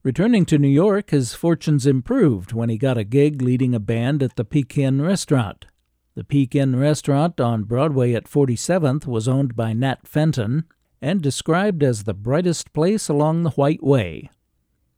Returning 0.06 0.44
to 0.44 0.56
New 0.56 0.68
York, 0.68 1.10
his 1.10 1.34
fortunes 1.34 1.84
improved 1.84 2.52
when 2.52 2.68
he 2.68 2.78
got 2.78 2.96
a 2.96 3.02
gig 3.02 3.42
leading 3.42 3.74
a 3.74 3.80
band 3.80 4.22
at 4.22 4.36
the 4.36 4.44
Pekin 4.44 5.02
Restaurant. 5.02 5.66
The 6.14 6.22
Pekin 6.22 6.78
Restaurant 6.78 7.40
on 7.40 7.64
Broadway 7.64 8.12
at 8.12 8.30
47th 8.30 9.08
was 9.08 9.26
owned 9.26 9.56
by 9.56 9.72
Nat 9.72 10.06
Fenton 10.06 10.62
and 11.02 11.20
described 11.20 11.82
as 11.82 12.04
the 12.04 12.14
brightest 12.14 12.72
place 12.72 13.08
along 13.08 13.42
the 13.42 13.50
White 13.50 13.82
Way. 13.82 14.30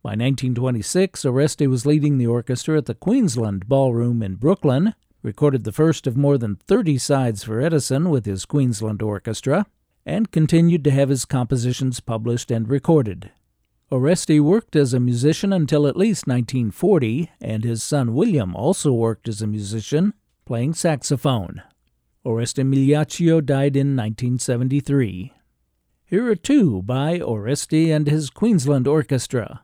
By 0.03 0.11
1926, 0.11 1.25
Oreste 1.25 1.67
was 1.71 1.87
leading 1.87 2.19
the 2.19 2.27
orchestra 2.27 2.77
at 2.77 2.85
the 2.85 2.95
Queensland 2.95 3.67
Ballroom 3.67 4.23
in 4.23 4.35
Brooklyn, 4.35 4.95
recorded 5.23 5.65
the 5.65 5.73
first 5.73 6.07
of 6.07 6.19
more 6.19 6.37
than 6.37 6.57
30 6.57 6.99
sides 6.99 7.43
for 7.45 7.63
Edison 7.63 8.11
with 8.11 8.27
his 8.27 8.45
Queensland 8.45 9.01
Orchestra, 9.01 9.65
and 10.05 10.31
continued 10.31 10.85
to 10.85 10.91
have 10.91 11.09
his 11.09 11.25
compositions 11.25 11.99
published 11.99 12.51
and 12.51 12.69
recorded. 12.69 13.31
Oreste 13.91 14.39
worked 14.41 14.77
as 14.77 14.93
a 14.93 15.01
musician 15.01 15.51
until 15.51 15.87
at 15.87 15.97
least 15.97 16.27
1940, 16.27 17.31
and 17.41 17.65
his 17.65 17.83
son 17.83 18.15
William 18.15 18.55
also 18.55 18.93
worked 18.93 19.29
as 19.29 19.41
a 19.41 19.47
musician, 19.47 20.13
playing 20.45 20.75
saxophone. 20.75 21.63
Oreste 22.25 22.67
Migliaccio 22.67 23.41
died 23.41 23.77
in 23.77 23.97
1973. 23.97 25.33
Here 26.05 26.31
are 26.31 26.37
two 26.37 26.83
by 26.83 27.19
Oreste 27.19 27.95
and 27.95 28.07
his 28.07 28.29
Queensland 28.29 28.87
Orchestra. 28.87 29.63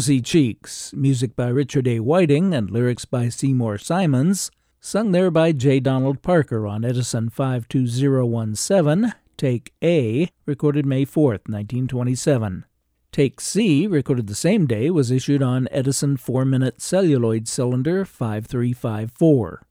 Rosy 0.00 0.22
Cheeks, 0.22 0.94
music 0.94 1.36
by 1.36 1.48
Richard 1.48 1.86
A. 1.86 2.00
Whiting 2.00 2.54
and 2.54 2.70
lyrics 2.70 3.04
by 3.04 3.28
Seymour 3.28 3.76
Simons, 3.76 4.50
sung 4.80 5.12
there 5.12 5.30
by 5.30 5.52
J. 5.52 5.78
Donald 5.78 6.22
Parker 6.22 6.66
on 6.66 6.86
Edison 6.86 7.28
52017, 7.28 9.12
Take 9.36 9.74
A, 9.84 10.30
recorded 10.46 10.86
May 10.86 11.04
4, 11.04 11.32
1927. 11.44 12.64
Take 13.12 13.42
C, 13.42 13.86
recorded 13.86 14.26
the 14.26 14.34
same 14.34 14.66
day, 14.66 14.88
was 14.88 15.10
issued 15.10 15.42
on 15.42 15.68
Edison 15.70 16.16
4 16.16 16.46
minute 16.46 16.80
celluloid 16.80 17.46
cylinder 17.46 18.06
5354. 18.06 19.66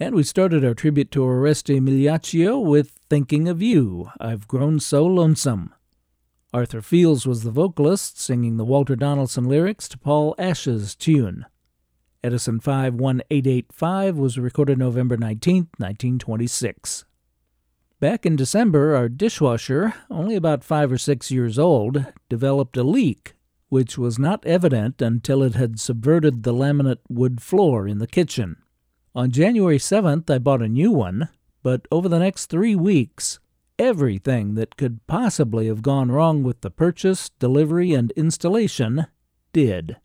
And 0.00 0.14
we 0.14 0.22
started 0.22 0.64
our 0.64 0.72
tribute 0.72 1.10
to 1.10 1.20
Oreste 1.20 1.78
Migliaccio 1.78 2.58
with 2.58 2.92
Thinking 3.10 3.48
of 3.48 3.60
You, 3.60 4.08
I've 4.18 4.48
Grown 4.48 4.80
So 4.80 5.04
Lonesome. 5.04 5.73
Arthur 6.54 6.82
Fields 6.82 7.26
was 7.26 7.42
the 7.42 7.50
vocalist, 7.50 8.20
singing 8.20 8.58
the 8.58 8.64
Walter 8.64 8.94
Donaldson 8.94 9.42
lyrics 9.42 9.88
to 9.88 9.98
Paul 9.98 10.36
Ash's 10.38 10.94
tune. 10.94 11.46
Edison 12.22 12.60
51885 12.60 14.16
was 14.16 14.38
recorded 14.38 14.78
November 14.78 15.16
19, 15.16 15.70
1926. 15.78 17.06
Back 17.98 18.24
in 18.24 18.36
December, 18.36 18.94
our 18.94 19.08
dishwasher, 19.08 19.94
only 20.08 20.36
about 20.36 20.62
five 20.62 20.92
or 20.92 20.96
six 20.96 21.28
years 21.28 21.58
old, 21.58 22.06
developed 22.28 22.76
a 22.76 22.84
leak, 22.84 23.34
which 23.68 23.98
was 23.98 24.16
not 24.16 24.46
evident 24.46 25.02
until 25.02 25.42
it 25.42 25.56
had 25.56 25.80
subverted 25.80 26.44
the 26.44 26.54
laminate 26.54 27.00
wood 27.08 27.42
floor 27.42 27.88
in 27.88 27.98
the 27.98 28.06
kitchen. 28.06 28.58
On 29.12 29.32
January 29.32 29.78
7th, 29.78 30.30
I 30.30 30.38
bought 30.38 30.62
a 30.62 30.68
new 30.68 30.92
one, 30.92 31.30
but 31.64 31.88
over 31.90 32.08
the 32.08 32.20
next 32.20 32.46
three 32.46 32.76
weeks, 32.76 33.40
everything 33.78 34.54
that 34.54 34.76
could 34.76 35.06
possibly 35.06 35.66
have 35.66 35.82
gone 35.82 36.10
wrong 36.10 36.42
with 36.42 36.60
the 36.60 36.70
purchase, 36.70 37.30
delivery, 37.38 37.92
and 37.92 38.10
installation 38.12 39.06
did. 39.52 39.96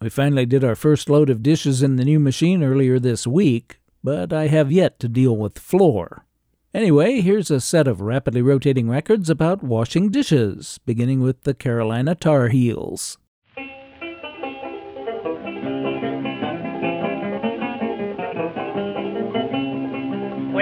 We 0.00 0.08
finally 0.08 0.46
did 0.46 0.64
our 0.64 0.74
first 0.74 1.08
load 1.08 1.30
of 1.30 1.42
dishes 1.42 1.82
in 1.82 1.96
the 1.96 2.04
new 2.04 2.18
machine 2.18 2.62
earlier 2.62 2.98
this 2.98 3.26
week, 3.26 3.80
but 4.02 4.32
I 4.32 4.48
have 4.48 4.72
yet 4.72 4.98
to 5.00 5.08
deal 5.08 5.36
with 5.36 5.58
floor. 5.58 6.26
Anyway, 6.74 7.20
here's 7.20 7.50
a 7.50 7.60
set 7.60 7.86
of 7.86 8.00
rapidly 8.00 8.42
rotating 8.42 8.88
records 8.88 9.28
about 9.28 9.62
washing 9.62 10.10
dishes, 10.10 10.80
beginning 10.86 11.20
with 11.20 11.42
the 11.42 11.54
Carolina 11.54 12.14
Tar 12.14 12.48
Heels. 12.48 13.18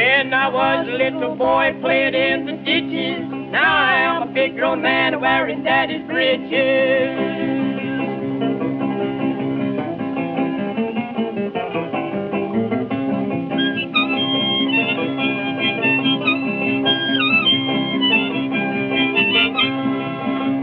When 0.01 0.33
I 0.33 0.49
was 0.49 0.89
a 0.89 0.93
little 0.93 1.37
boy 1.37 1.77
playing 1.83 2.15
in 2.15 2.47
the 2.47 2.53
ditches, 2.65 3.21
now 3.53 3.77
I 3.77 3.97
am 3.99 4.31
a 4.31 4.33
big 4.33 4.57
grown 4.57 4.81
man 4.81 5.21
wearing 5.21 5.63
daddy's 5.63 6.07
breeches. 6.07 6.49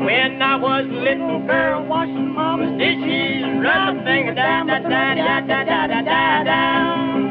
When 0.04 0.42
I 0.42 0.56
was 0.60 0.86
a 0.86 0.98
little 0.98 1.46
girl 1.46 1.86
washing 1.86 2.34
mama's 2.34 2.76
dishes, 2.80 3.44
rubbing 3.64 4.04
finger 4.04 4.34
down, 4.34 4.66
da 4.66 4.80
da 4.80 5.14
da 5.14 5.40
da 5.42 5.64
da 5.64 6.02
da 6.02 6.44
da. 6.44 7.27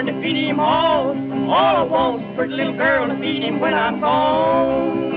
Corn 0.00 0.14
to 0.14 0.22
feed 0.22 0.48
him 0.48 0.60
all. 0.60 1.08
All 1.50 1.76
I 1.76 1.82
want's 1.82 2.36
for 2.36 2.46
the 2.46 2.54
little 2.54 2.76
girl 2.76 3.08
to 3.08 3.18
feed 3.20 3.42
him 3.42 3.60
when 3.60 3.74
I'm 3.74 4.00
gone. 4.00 5.10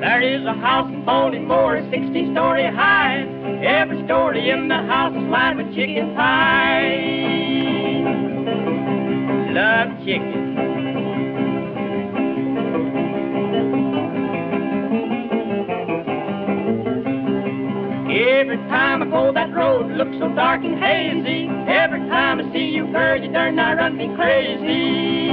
There 0.00 0.22
is 0.22 0.44
a 0.44 0.54
house 0.54 0.90
in 0.92 1.04
Baltimore, 1.04 1.80
60 1.90 2.32
story 2.32 2.64
high. 2.64 3.22
Every 3.64 4.04
story 4.04 4.50
in 4.50 4.68
the 4.68 4.76
house 4.76 5.14
is 5.14 5.22
lined 5.30 5.58
with 5.58 5.74
chicken 5.74 6.14
pie. 6.14 7.17
So 20.18 20.28
dark 20.34 20.62
and 20.64 20.78
hazy. 20.78 21.48
Every 21.68 22.00
time 22.08 22.40
I 22.40 22.52
see 22.52 22.70
you, 22.74 22.86
girl, 22.90 23.20
you 23.20 23.30
darn 23.32 23.56
nigh 23.56 23.74
run 23.74 23.96
me 23.96 24.08
crazy. 24.16 25.28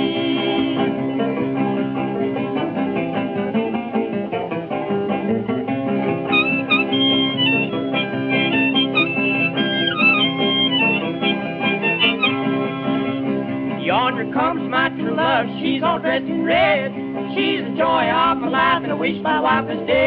Yonder 13.85 14.33
comes 14.33 14.69
my 14.69 14.89
true 14.89 15.15
love, 15.15 15.45
she's 15.61 15.81
all 15.83 15.99
dressed 15.99 16.25
in 16.25 16.43
red. 16.43 16.91
She's 17.33 17.63
the 17.63 17.75
joy 17.77 18.09
of 18.09 18.37
my 18.37 18.49
life, 18.49 18.83
and 18.83 18.91
I 18.91 18.95
wish 18.95 19.21
my 19.21 19.39
wife 19.39 19.65
was 19.65 19.87
dead. 19.87 20.04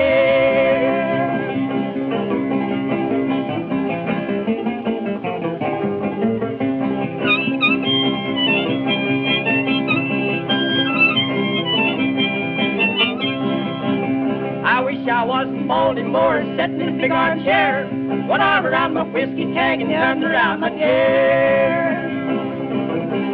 Arm 18.59 18.67
around 18.67 18.95
my 18.95 19.03
whiskey 19.05 19.53
tag 19.55 19.81
and 19.81 19.93
other 19.93 20.33
around 20.33 20.61
my 20.61 20.71
chair. 20.71 22.11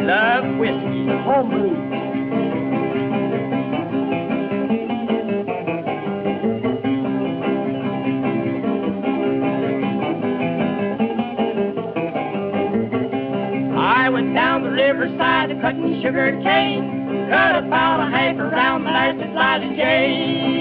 Love 0.03 0.59
whiskey, 0.59 1.07
homebrew. 1.23 1.73
I 13.77 14.09
went 14.09 14.35
down 14.35 14.63
the 14.63 14.69
riverside 14.69 15.49
to 15.49 15.55
cutting 15.59 16.01
sugar 16.03 16.39
cane, 16.43 17.27
cut 17.31 17.63
about 17.63 17.99
a 18.01 18.11
half 18.11 18.37
around 18.37 18.83
the 18.83 18.91
last 18.91 19.19
of 19.23 19.33
Lily 19.33 19.75
Jane. 19.75 20.54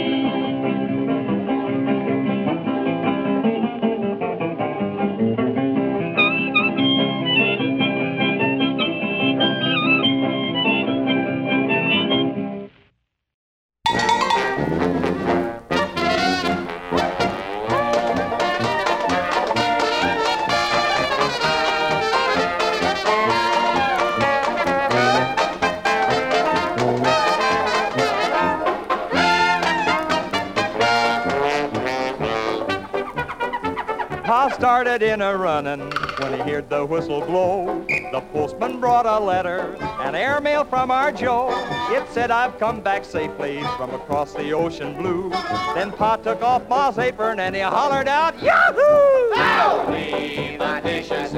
Started 34.94 35.12
in 35.12 35.22
a 35.22 35.36
runnin' 35.36 35.80
when 36.20 36.32
he 36.34 36.38
heard 36.52 36.70
the 36.70 36.86
whistle 36.86 37.20
blow. 37.22 37.84
The 38.12 38.20
postman 38.32 38.78
brought 38.78 39.06
a 39.06 39.18
letter, 39.18 39.76
an 39.98 40.14
airmail 40.14 40.64
from 40.64 40.92
our 40.92 41.10
Joe. 41.10 41.48
It 41.90 42.06
said, 42.12 42.30
I've 42.30 42.56
come 42.60 42.80
back 42.80 43.04
safely 43.04 43.60
from 43.76 43.92
across 43.92 44.34
the 44.34 44.52
ocean 44.52 44.94
blue. 44.96 45.30
Then 45.74 45.90
Pa 45.90 46.14
took 46.14 46.42
off 46.42 46.68
Ma's 46.68 46.96
apron 46.98 47.40
and 47.40 47.56
he 47.56 47.60
hollered 47.62 48.06
out, 48.06 48.40
Yahoo! 48.40 49.34
Now 49.34 49.90
leave 49.90 50.60
the 50.60 50.80
dishes 50.84 51.34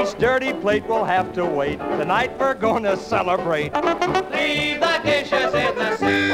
Each 0.00 0.16
dirty 0.16 0.54
plate 0.54 0.86
will 0.86 1.04
have 1.04 1.30
to 1.34 1.44
wait. 1.44 1.78
Tonight 1.78 2.38
we're 2.38 2.54
gonna 2.54 2.96
celebrate. 2.96 3.74
Leave 3.74 4.80
the 4.80 5.00
dishes 5.04 5.52
in 5.52 5.74
the 5.74 5.96
sink. 5.98 6.32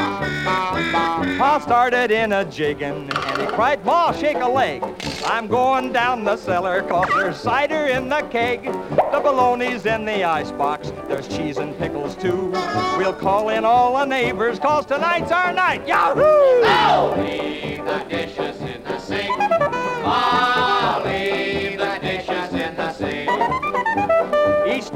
Pa 1.38 1.58
started 1.60 2.12
in 2.12 2.32
a 2.32 2.44
jiggin', 2.44 3.10
and 3.10 3.40
he 3.40 3.46
cried, 3.48 3.84
Ma, 3.84 4.12
shake 4.12 4.36
a 4.36 4.48
leg. 4.48 4.84
I'm 5.24 5.48
going 5.48 5.92
down 5.92 6.22
the 6.22 6.36
cellar, 6.36 6.82
cause 6.82 7.08
there's 7.08 7.36
cider 7.38 7.86
in 7.86 8.08
the 8.08 8.22
keg. 8.30 8.62
The 8.62 9.20
bologna's 9.20 9.84
in 9.84 10.04
the 10.04 10.22
icebox, 10.22 10.92
there's 11.08 11.26
cheese 11.26 11.56
and 11.56 11.76
pickles 11.76 12.14
too. 12.14 12.52
We'll 12.96 13.14
call 13.14 13.48
in 13.48 13.64
all 13.64 13.98
the 13.98 14.04
neighbors, 14.04 14.60
cause 14.60 14.86
tonight's 14.86 15.32
our 15.32 15.52
night. 15.52 15.86
Yahoo! 15.88 16.62
Now 16.62 17.16
leave 17.20 17.84
the 17.84 18.06
dishes 18.08 18.60
in 18.60 18.84
the 18.84 18.98
sink. 19.00 19.36
Ma, 19.36 20.65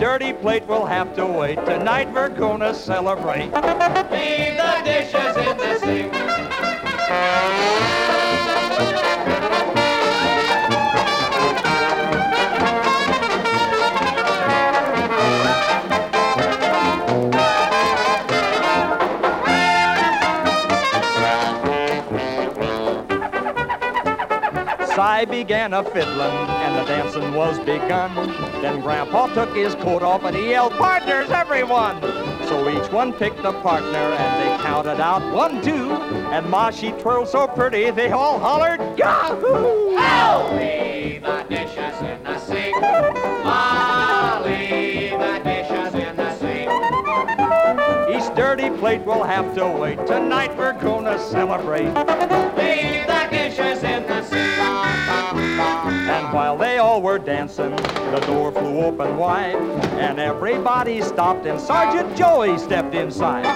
dirty 0.00 0.32
plate 0.32 0.66
will 0.66 0.86
have 0.86 1.14
to 1.14 1.26
wait. 1.26 1.56
Tonight 1.66 2.10
we're 2.10 2.30
gonna 2.30 2.72
celebrate. 2.74 3.52
Leave 3.52 4.56
the 4.56 4.80
dishes 4.82 5.36
in 5.36 5.56
the 5.58 5.78
sink. 5.78 6.10
Began 25.30 25.72
a 25.72 25.84
fiddling, 25.84 26.18
and 26.18 26.76
the 26.76 26.84
dancing 26.84 27.34
was 27.34 27.58
begun. 27.60 28.14
Then 28.60 28.80
Grandpa 28.80 29.28
took 29.32 29.54
his 29.54 29.74
coat 29.76 30.02
off 30.02 30.24
and 30.24 30.36
he 30.36 30.50
yelled, 30.50 30.72
Partners, 30.72 31.30
everyone! 31.30 32.00
So 32.48 32.68
each 32.68 32.90
one 32.90 33.12
picked 33.12 33.38
a 33.40 33.52
partner 33.52 33.98
and 33.98 34.42
they 34.42 34.64
counted 34.64 35.00
out 35.00 35.22
one, 35.32 35.62
two. 35.62 35.92
And 36.32 36.50
Ma, 36.50 36.70
she 36.70 36.90
twirled 36.92 37.28
so 37.28 37.46
pretty, 37.46 37.90
they 37.92 38.10
all 38.10 38.40
hollered, 38.40 38.80
Yahoo! 38.98 39.94
Now 39.94 40.52
leave 40.56 41.22
the 41.22 41.46
dishes 41.48 42.00
in 42.00 42.24
the 42.24 42.38
sink. 42.40 42.76
Leave 44.44 45.18
the 45.18 45.40
dishes 45.44 45.94
in 45.94 46.16
the 46.16 46.34
sink. 46.38 46.70
Each 48.10 48.34
dirty 48.36 48.70
plate 48.78 49.02
will 49.02 49.22
have 49.22 49.54
to 49.54 49.68
wait. 49.68 50.04
Tonight 50.06 50.56
we're 50.56 50.72
gonna 50.72 51.18
celebrate. 51.18 51.94
All 56.90 57.00
were 57.00 57.20
dancing, 57.20 57.70
the 57.70 58.20
door 58.26 58.50
flew 58.50 58.80
open 58.80 59.16
wide, 59.16 59.54
and 60.04 60.18
everybody 60.18 61.00
stopped, 61.00 61.46
and 61.46 61.60
Sergeant 61.60 62.16
Joey 62.16 62.58
stepped 62.58 62.96
inside. 62.96 63.46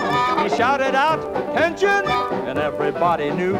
He 0.41 0.57
shouted 0.57 0.95
out, 0.95 1.18
"Attention!" 1.51 2.07
and 2.49 2.61
everybody 2.61 3.32
knew 3.32 3.57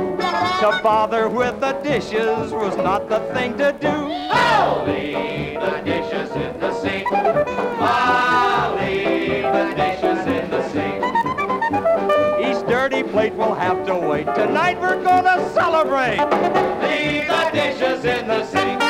to 0.62 0.81
bother 0.81 1.29
with 1.29 1.59
the 1.59 1.72
dishes 1.83 2.53
was 2.53 2.77
not 2.77 3.09
the 3.09 3.18
thing 3.35 3.59
to 3.59 3.72
do. 3.72 3.97
Now 4.31 4.85
leave 4.87 5.61
the 5.61 5.81
dishes 5.85 6.31
in 6.37 6.61
the 6.61 6.72
sink. 6.75 7.11
Ma, 7.11 8.77
leave 8.79 9.43
the 9.43 9.66
dishes 9.75 10.20
in 10.39 10.51
the 10.55 10.62
sink. 10.68 11.03
Each 12.47 12.61
dirty 12.68 13.03
plate 13.03 13.35
will 13.35 13.57
have 13.57 13.85
to 13.87 13.97
wait. 13.97 14.33
Tonight 14.37 14.81
we're 14.81 15.03
gonna 15.03 15.37
celebrate. 15.51 16.20
Leave 16.87 17.27
the 17.27 17.45
dishes 17.53 18.05
in 18.05 18.29
the 18.29 18.45
sink. 18.47 18.81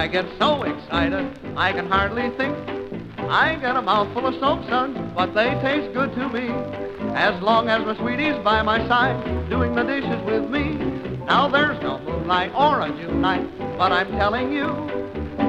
I 0.00 0.06
get 0.06 0.24
so 0.38 0.62
excited, 0.62 1.38
I 1.58 1.72
can 1.72 1.86
hardly 1.86 2.30
think. 2.30 2.56
I 3.28 3.54
get 3.56 3.76
a 3.76 3.82
mouthful 3.82 4.28
of 4.28 4.34
soap 4.40 4.66
suds, 4.66 4.98
but 5.14 5.34
they 5.34 5.50
taste 5.60 5.92
good 5.92 6.14
to 6.14 6.26
me. 6.30 6.48
As 7.14 7.38
long 7.42 7.68
as 7.68 7.84
my 7.84 7.94
sweetie's 7.98 8.42
by 8.42 8.62
my 8.62 8.78
side, 8.88 9.22
doing 9.50 9.74
the 9.74 9.82
dishes 9.82 10.24
with 10.24 10.48
me. 10.48 10.72
Now 11.26 11.48
there's 11.48 11.78
no 11.82 11.98
moonlight 11.98 12.50
or 12.54 12.80
a 12.80 12.88
June 12.88 13.20
night, 13.20 13.46
but 13.76 13.92
I'm 13.92 14.10
telling 14.12 14.50
you, 14.50 14.68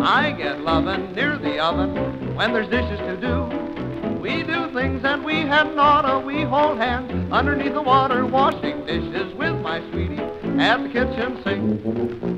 I 0.04 0.34
get 0.34 0.60
lovin' 0.60 1.14
near 1.14 1.38
the 1.38 1.58
oven 1.64 2.36
when 2.36 2.52
there's 2.52 2.68
dishes 2.68 3.00
to 3.00 3.16
do. 3.16 4.20
We 4.20 4.44
do 4.44 4.70
things 4.74 5.02
that 5.04 5.24
we 5.24 5.36
hadn't 5.36 5.80
oughta. 5.80 6.20
We 6.20 6.42
hold 6.42 6.78
hands 6.78 7.32
underneath 7.32 7.74
the 7.74 7.82
water, 7.82 8.26
washing 8.26 8.86
dishes 8.86 9.34
with 9.34 9.56
my 9.62 9.80
sweetie 9.92 10.22
at 10.60 10.84
the 10.84 10.90
kitchen 10.90 11.42
sink. 11.42 12.31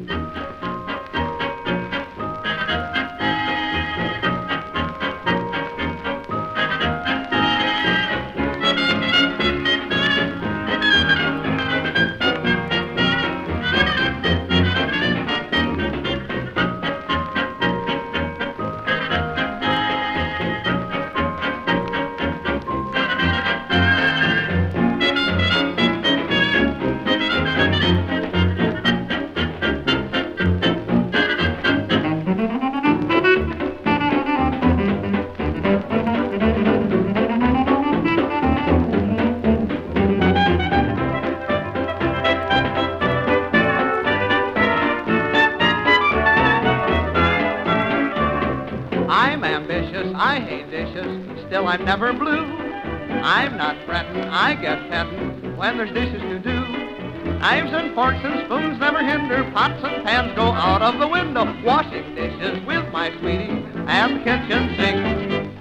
Knives 57.43 57.73
and 57.73 57.93
forks 57.93 58.19
and 58.23 58.45
spoons 58.45 58.79
never 58.79 59.03
hinder, 59.03 59.43
pots 59.51 59.83
and 59.83 60.05
pans 60.05 60.33
go 60.33 60.43
out 60.43 60.81
of 60.81 60.97
the 60.97 61.05
window. 61.05 61.43
Washing 61.61 62.15
dishes 62.15 62.65
with 62.65 62.89
my 62.93 63.11
sweetie 63.19 63.51
and 63.85 64.15
the 64.15 64.23
kitchen 64.23 64.73
sink. 64.77 65.51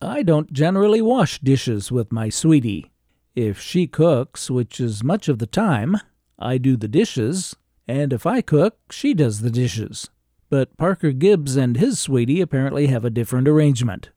I 0.00 0.22
don't 0.22 0.50
generally 0.54 1.02
wash 1.02 1.38
dishes 1.38 1.92
with 1.92 2.10
my 2.10 2.30
sweetie. 2.30 2.90
If 3.34 3.60
she 3.60 3.86
cooks, 3.86 4.50
which 4.50 4.80
is 4.80 5.04
much 5.04 5.28
of 5.28 5.38
the 5.38 5.46
time, 5.46 5.96
I 6.38 6.56
do 6.56 6.78
the 6.78 6.88
dishes, 6.88 7.54
and 7.86 8.10
if 8.10 8.24
I 8.24 8.40
cook, 8.40 8.78
she 8.90 9.12
does 9.12 9.42
the 9.42 9.50
dishes. 9.50 10.08
But 10.48 10.78
Parker 10.78 11.12
Gibbs 11.12 11.56
and 11.56 11.76
his 11.76 12.00
sweetie 12.00 12.40
apparently 12.40 12.86
have 12.86 13.04
a 13.04 13.10
different 13.10 13.48
arrangement. 13.48 14.12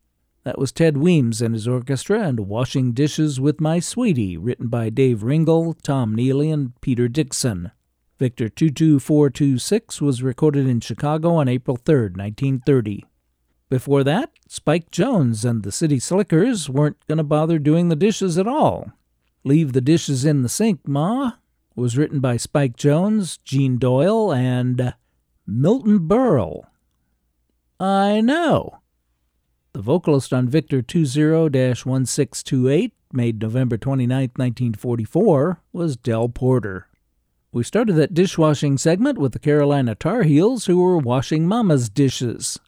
That 0.48 0.58
was 0.58 0.72
Ted 0.72 0.96
Weems 0.96 1.42
and 1.42 1.54
his 1.54 1.68
orchestra 1.68 2.22
and 2.22 2.48
Washing 2.48 2.94
Dishes 2.94 3.38
with 3.38 3.60
My 3.60 3.80
Sweetie, 3.80 4.38
written 4.38 4.70
by 4.70 4.90
Dave 4.90 5.22
Ringle, 5.22 5.74
Tom 5.74 6.16
Neely, 6.16 6.50
and 6.52 6.80
Peter 6.80 7.10
Dixon. 7.10 7.72
Victor 8.18 8.48
22426 8.48 10.02
was 10.02 10.24
recorded 10.24 10.66
in 10.66 10.80
Chicago 10.80 11.36
on 11.36 11.50
April 11.50 11.76
3, 11.76 11.96
1930. 12.16 13.04
Before 13.70 14.06
that, 14.06 14.32
Spike 14.48 14.90
Jones 14.90 15.44
and 15.44 15.64
the 15.64 15.72
City 15.74 16.00
Slickers 16.00 16.70
weren't 16.70 17.06
going 17.08 17.18
to 17.18 17.26
bother 17.26 17.60
doing 17.60 17.90
the 17.90 17.98
dishes 17.98 18.38
at 18.38 18.48
all. 18.48 18.94
Leave 19.44 19.74
the 19.74 19.82
Dishes 19.82 20.24
in 20.24 20.44
the 20.44 20.48
Sink, 20.48 20.88
Ma 20.88 21.34
was 21.76 21.98
written 21.98 22.22
by 22.22 22.38
Spike 22.38 22.78
Jones, 22.78 23.38
Gene 23.40 23.80
Doyle, 23.80 24.32
and 24.32 24.94
Milton 25.46 26.08
Berle. 26.08 26.68
I 27.82 28.22
know. 28.22 28.80
The 29.78 29.84
vocalist 29.84 30.34
on 30.34 30.50
Victor 30.50 30.82
20 30.82 31.06
1628, 31.06 32.94
made 33.14 33.40
November 33.40 33.78
29, 33.78 34.10
1944, 34.36 35.62
was 35.72 35.96
Del 35.96 36.30
Porter. 36.30 36.88
We 37.52 37.64
started 37.64 37.94
that 37.94 38.16
dishwashing 38.16 38.80
segment 38.80 39.20
with 39.20 39.34
the 39.34 39.40
Carolina 39.40 39.94
Tar 39.94 40.24
Heels, 40.24 40.66
who 40.66 40.82
were 40.82 40.98
washing 40.98 41.46
Mama's 41.46 41.90
dishes. 41.90 42.60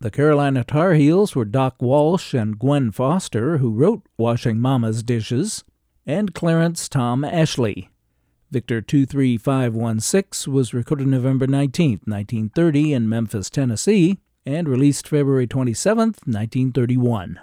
The 0.00 0.10
Carolina 0.10 0.64
Tar 0.64 0.94
Heels 0.94 1.36
were 1.36 1.44
Doc 1.44 1.80
Walsh 1.80 2.34
and 2.34 2.58
Gwen 2.58 2.90
Foster, 2.90 3.58
who 3.58 3.70
wrote 3.70 4.02
Washing 4.16 4.58
Mama's 4.58 5.04
Dishes, 5.04 5.62
and 6.04 6.34
Clarence 6.34 6.88
Tom 6.88 7.24
Ashley. 7.24 7.88
Victor 8.50 8.80
23516 8.80 10.52
was 10.52 10.74
recorded 10.74 11.06
November 11.06 11.46
19, 11.46 12.00
1930, 12.04 12.94
in 12.94 13.08
Memphis, 13.08 13.48
Tennessee, 13.48 14.18
and 14.48 14.66
released 14.66 15.06
February 15.06 15.46
27, 15.46 16.14
1931. 16.24 17.38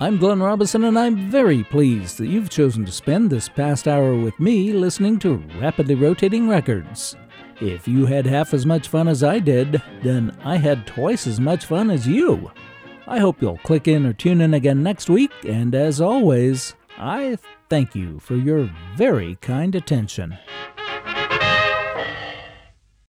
I'm 0.00 0.18
Glenn 0.18 0.42
Robison, 0.42 0.82
and 0.82 0.98
I'm 0.98 1.30
very 1.30 1.62
pleased 1.62 2.18
that 2.18 2.26
you've 2.26 2.50
chosen 2.50 2.84
to 2.84 2.90
spend 2.90 3.30
this 3.30 3.48
past 3.48 3.86
hour 3.86 4.16
with 4.16 4.38
me 4.40 4.72
listening 4.72 5.20
to 5.20 5.36
Rapidly 5.60 5.94
Rotating 5.94 6.48
Records. 6.48 7.14
If 7.60 7.86
you 7.86 8.04
had 8.04 8.26
half 8.26 8.52
as 8.52 8.66
much 8.66 8.88
fun 8.88 9.06
as 9.06 9.22
I 9.22 9.38
did, 9.38 9.80
then 10.02 10.36
I 10.42 10.56
had 10.56 10.88
twice 10.88 11.28
as 11.28 11.38
much 11.38 11.64
fun 11.66 11.88
as 11.88 12.04
you. 12.04 12.50
I 13.06 13.20
hope 13.20 13.40
you'll 13.40 13.58
click 13.58 13.86
in 13.86 14.06
or 14.06 14.12
tune 14.12 14.40
in 14.40 14.54
again 14.54 14.82
next 14.82 15.08
week, 15.08 15.30
and 15.46 15.72
as 15.72 16.00
always, 16.00 16.74
I 16.98 17.38
thank 17.70 17.94
you 17.94 18.18
for 18.18 18.34
your 18.34 18.68
very 18.96 19.36
kind 19.36 19.76
attention. 19.76 20.36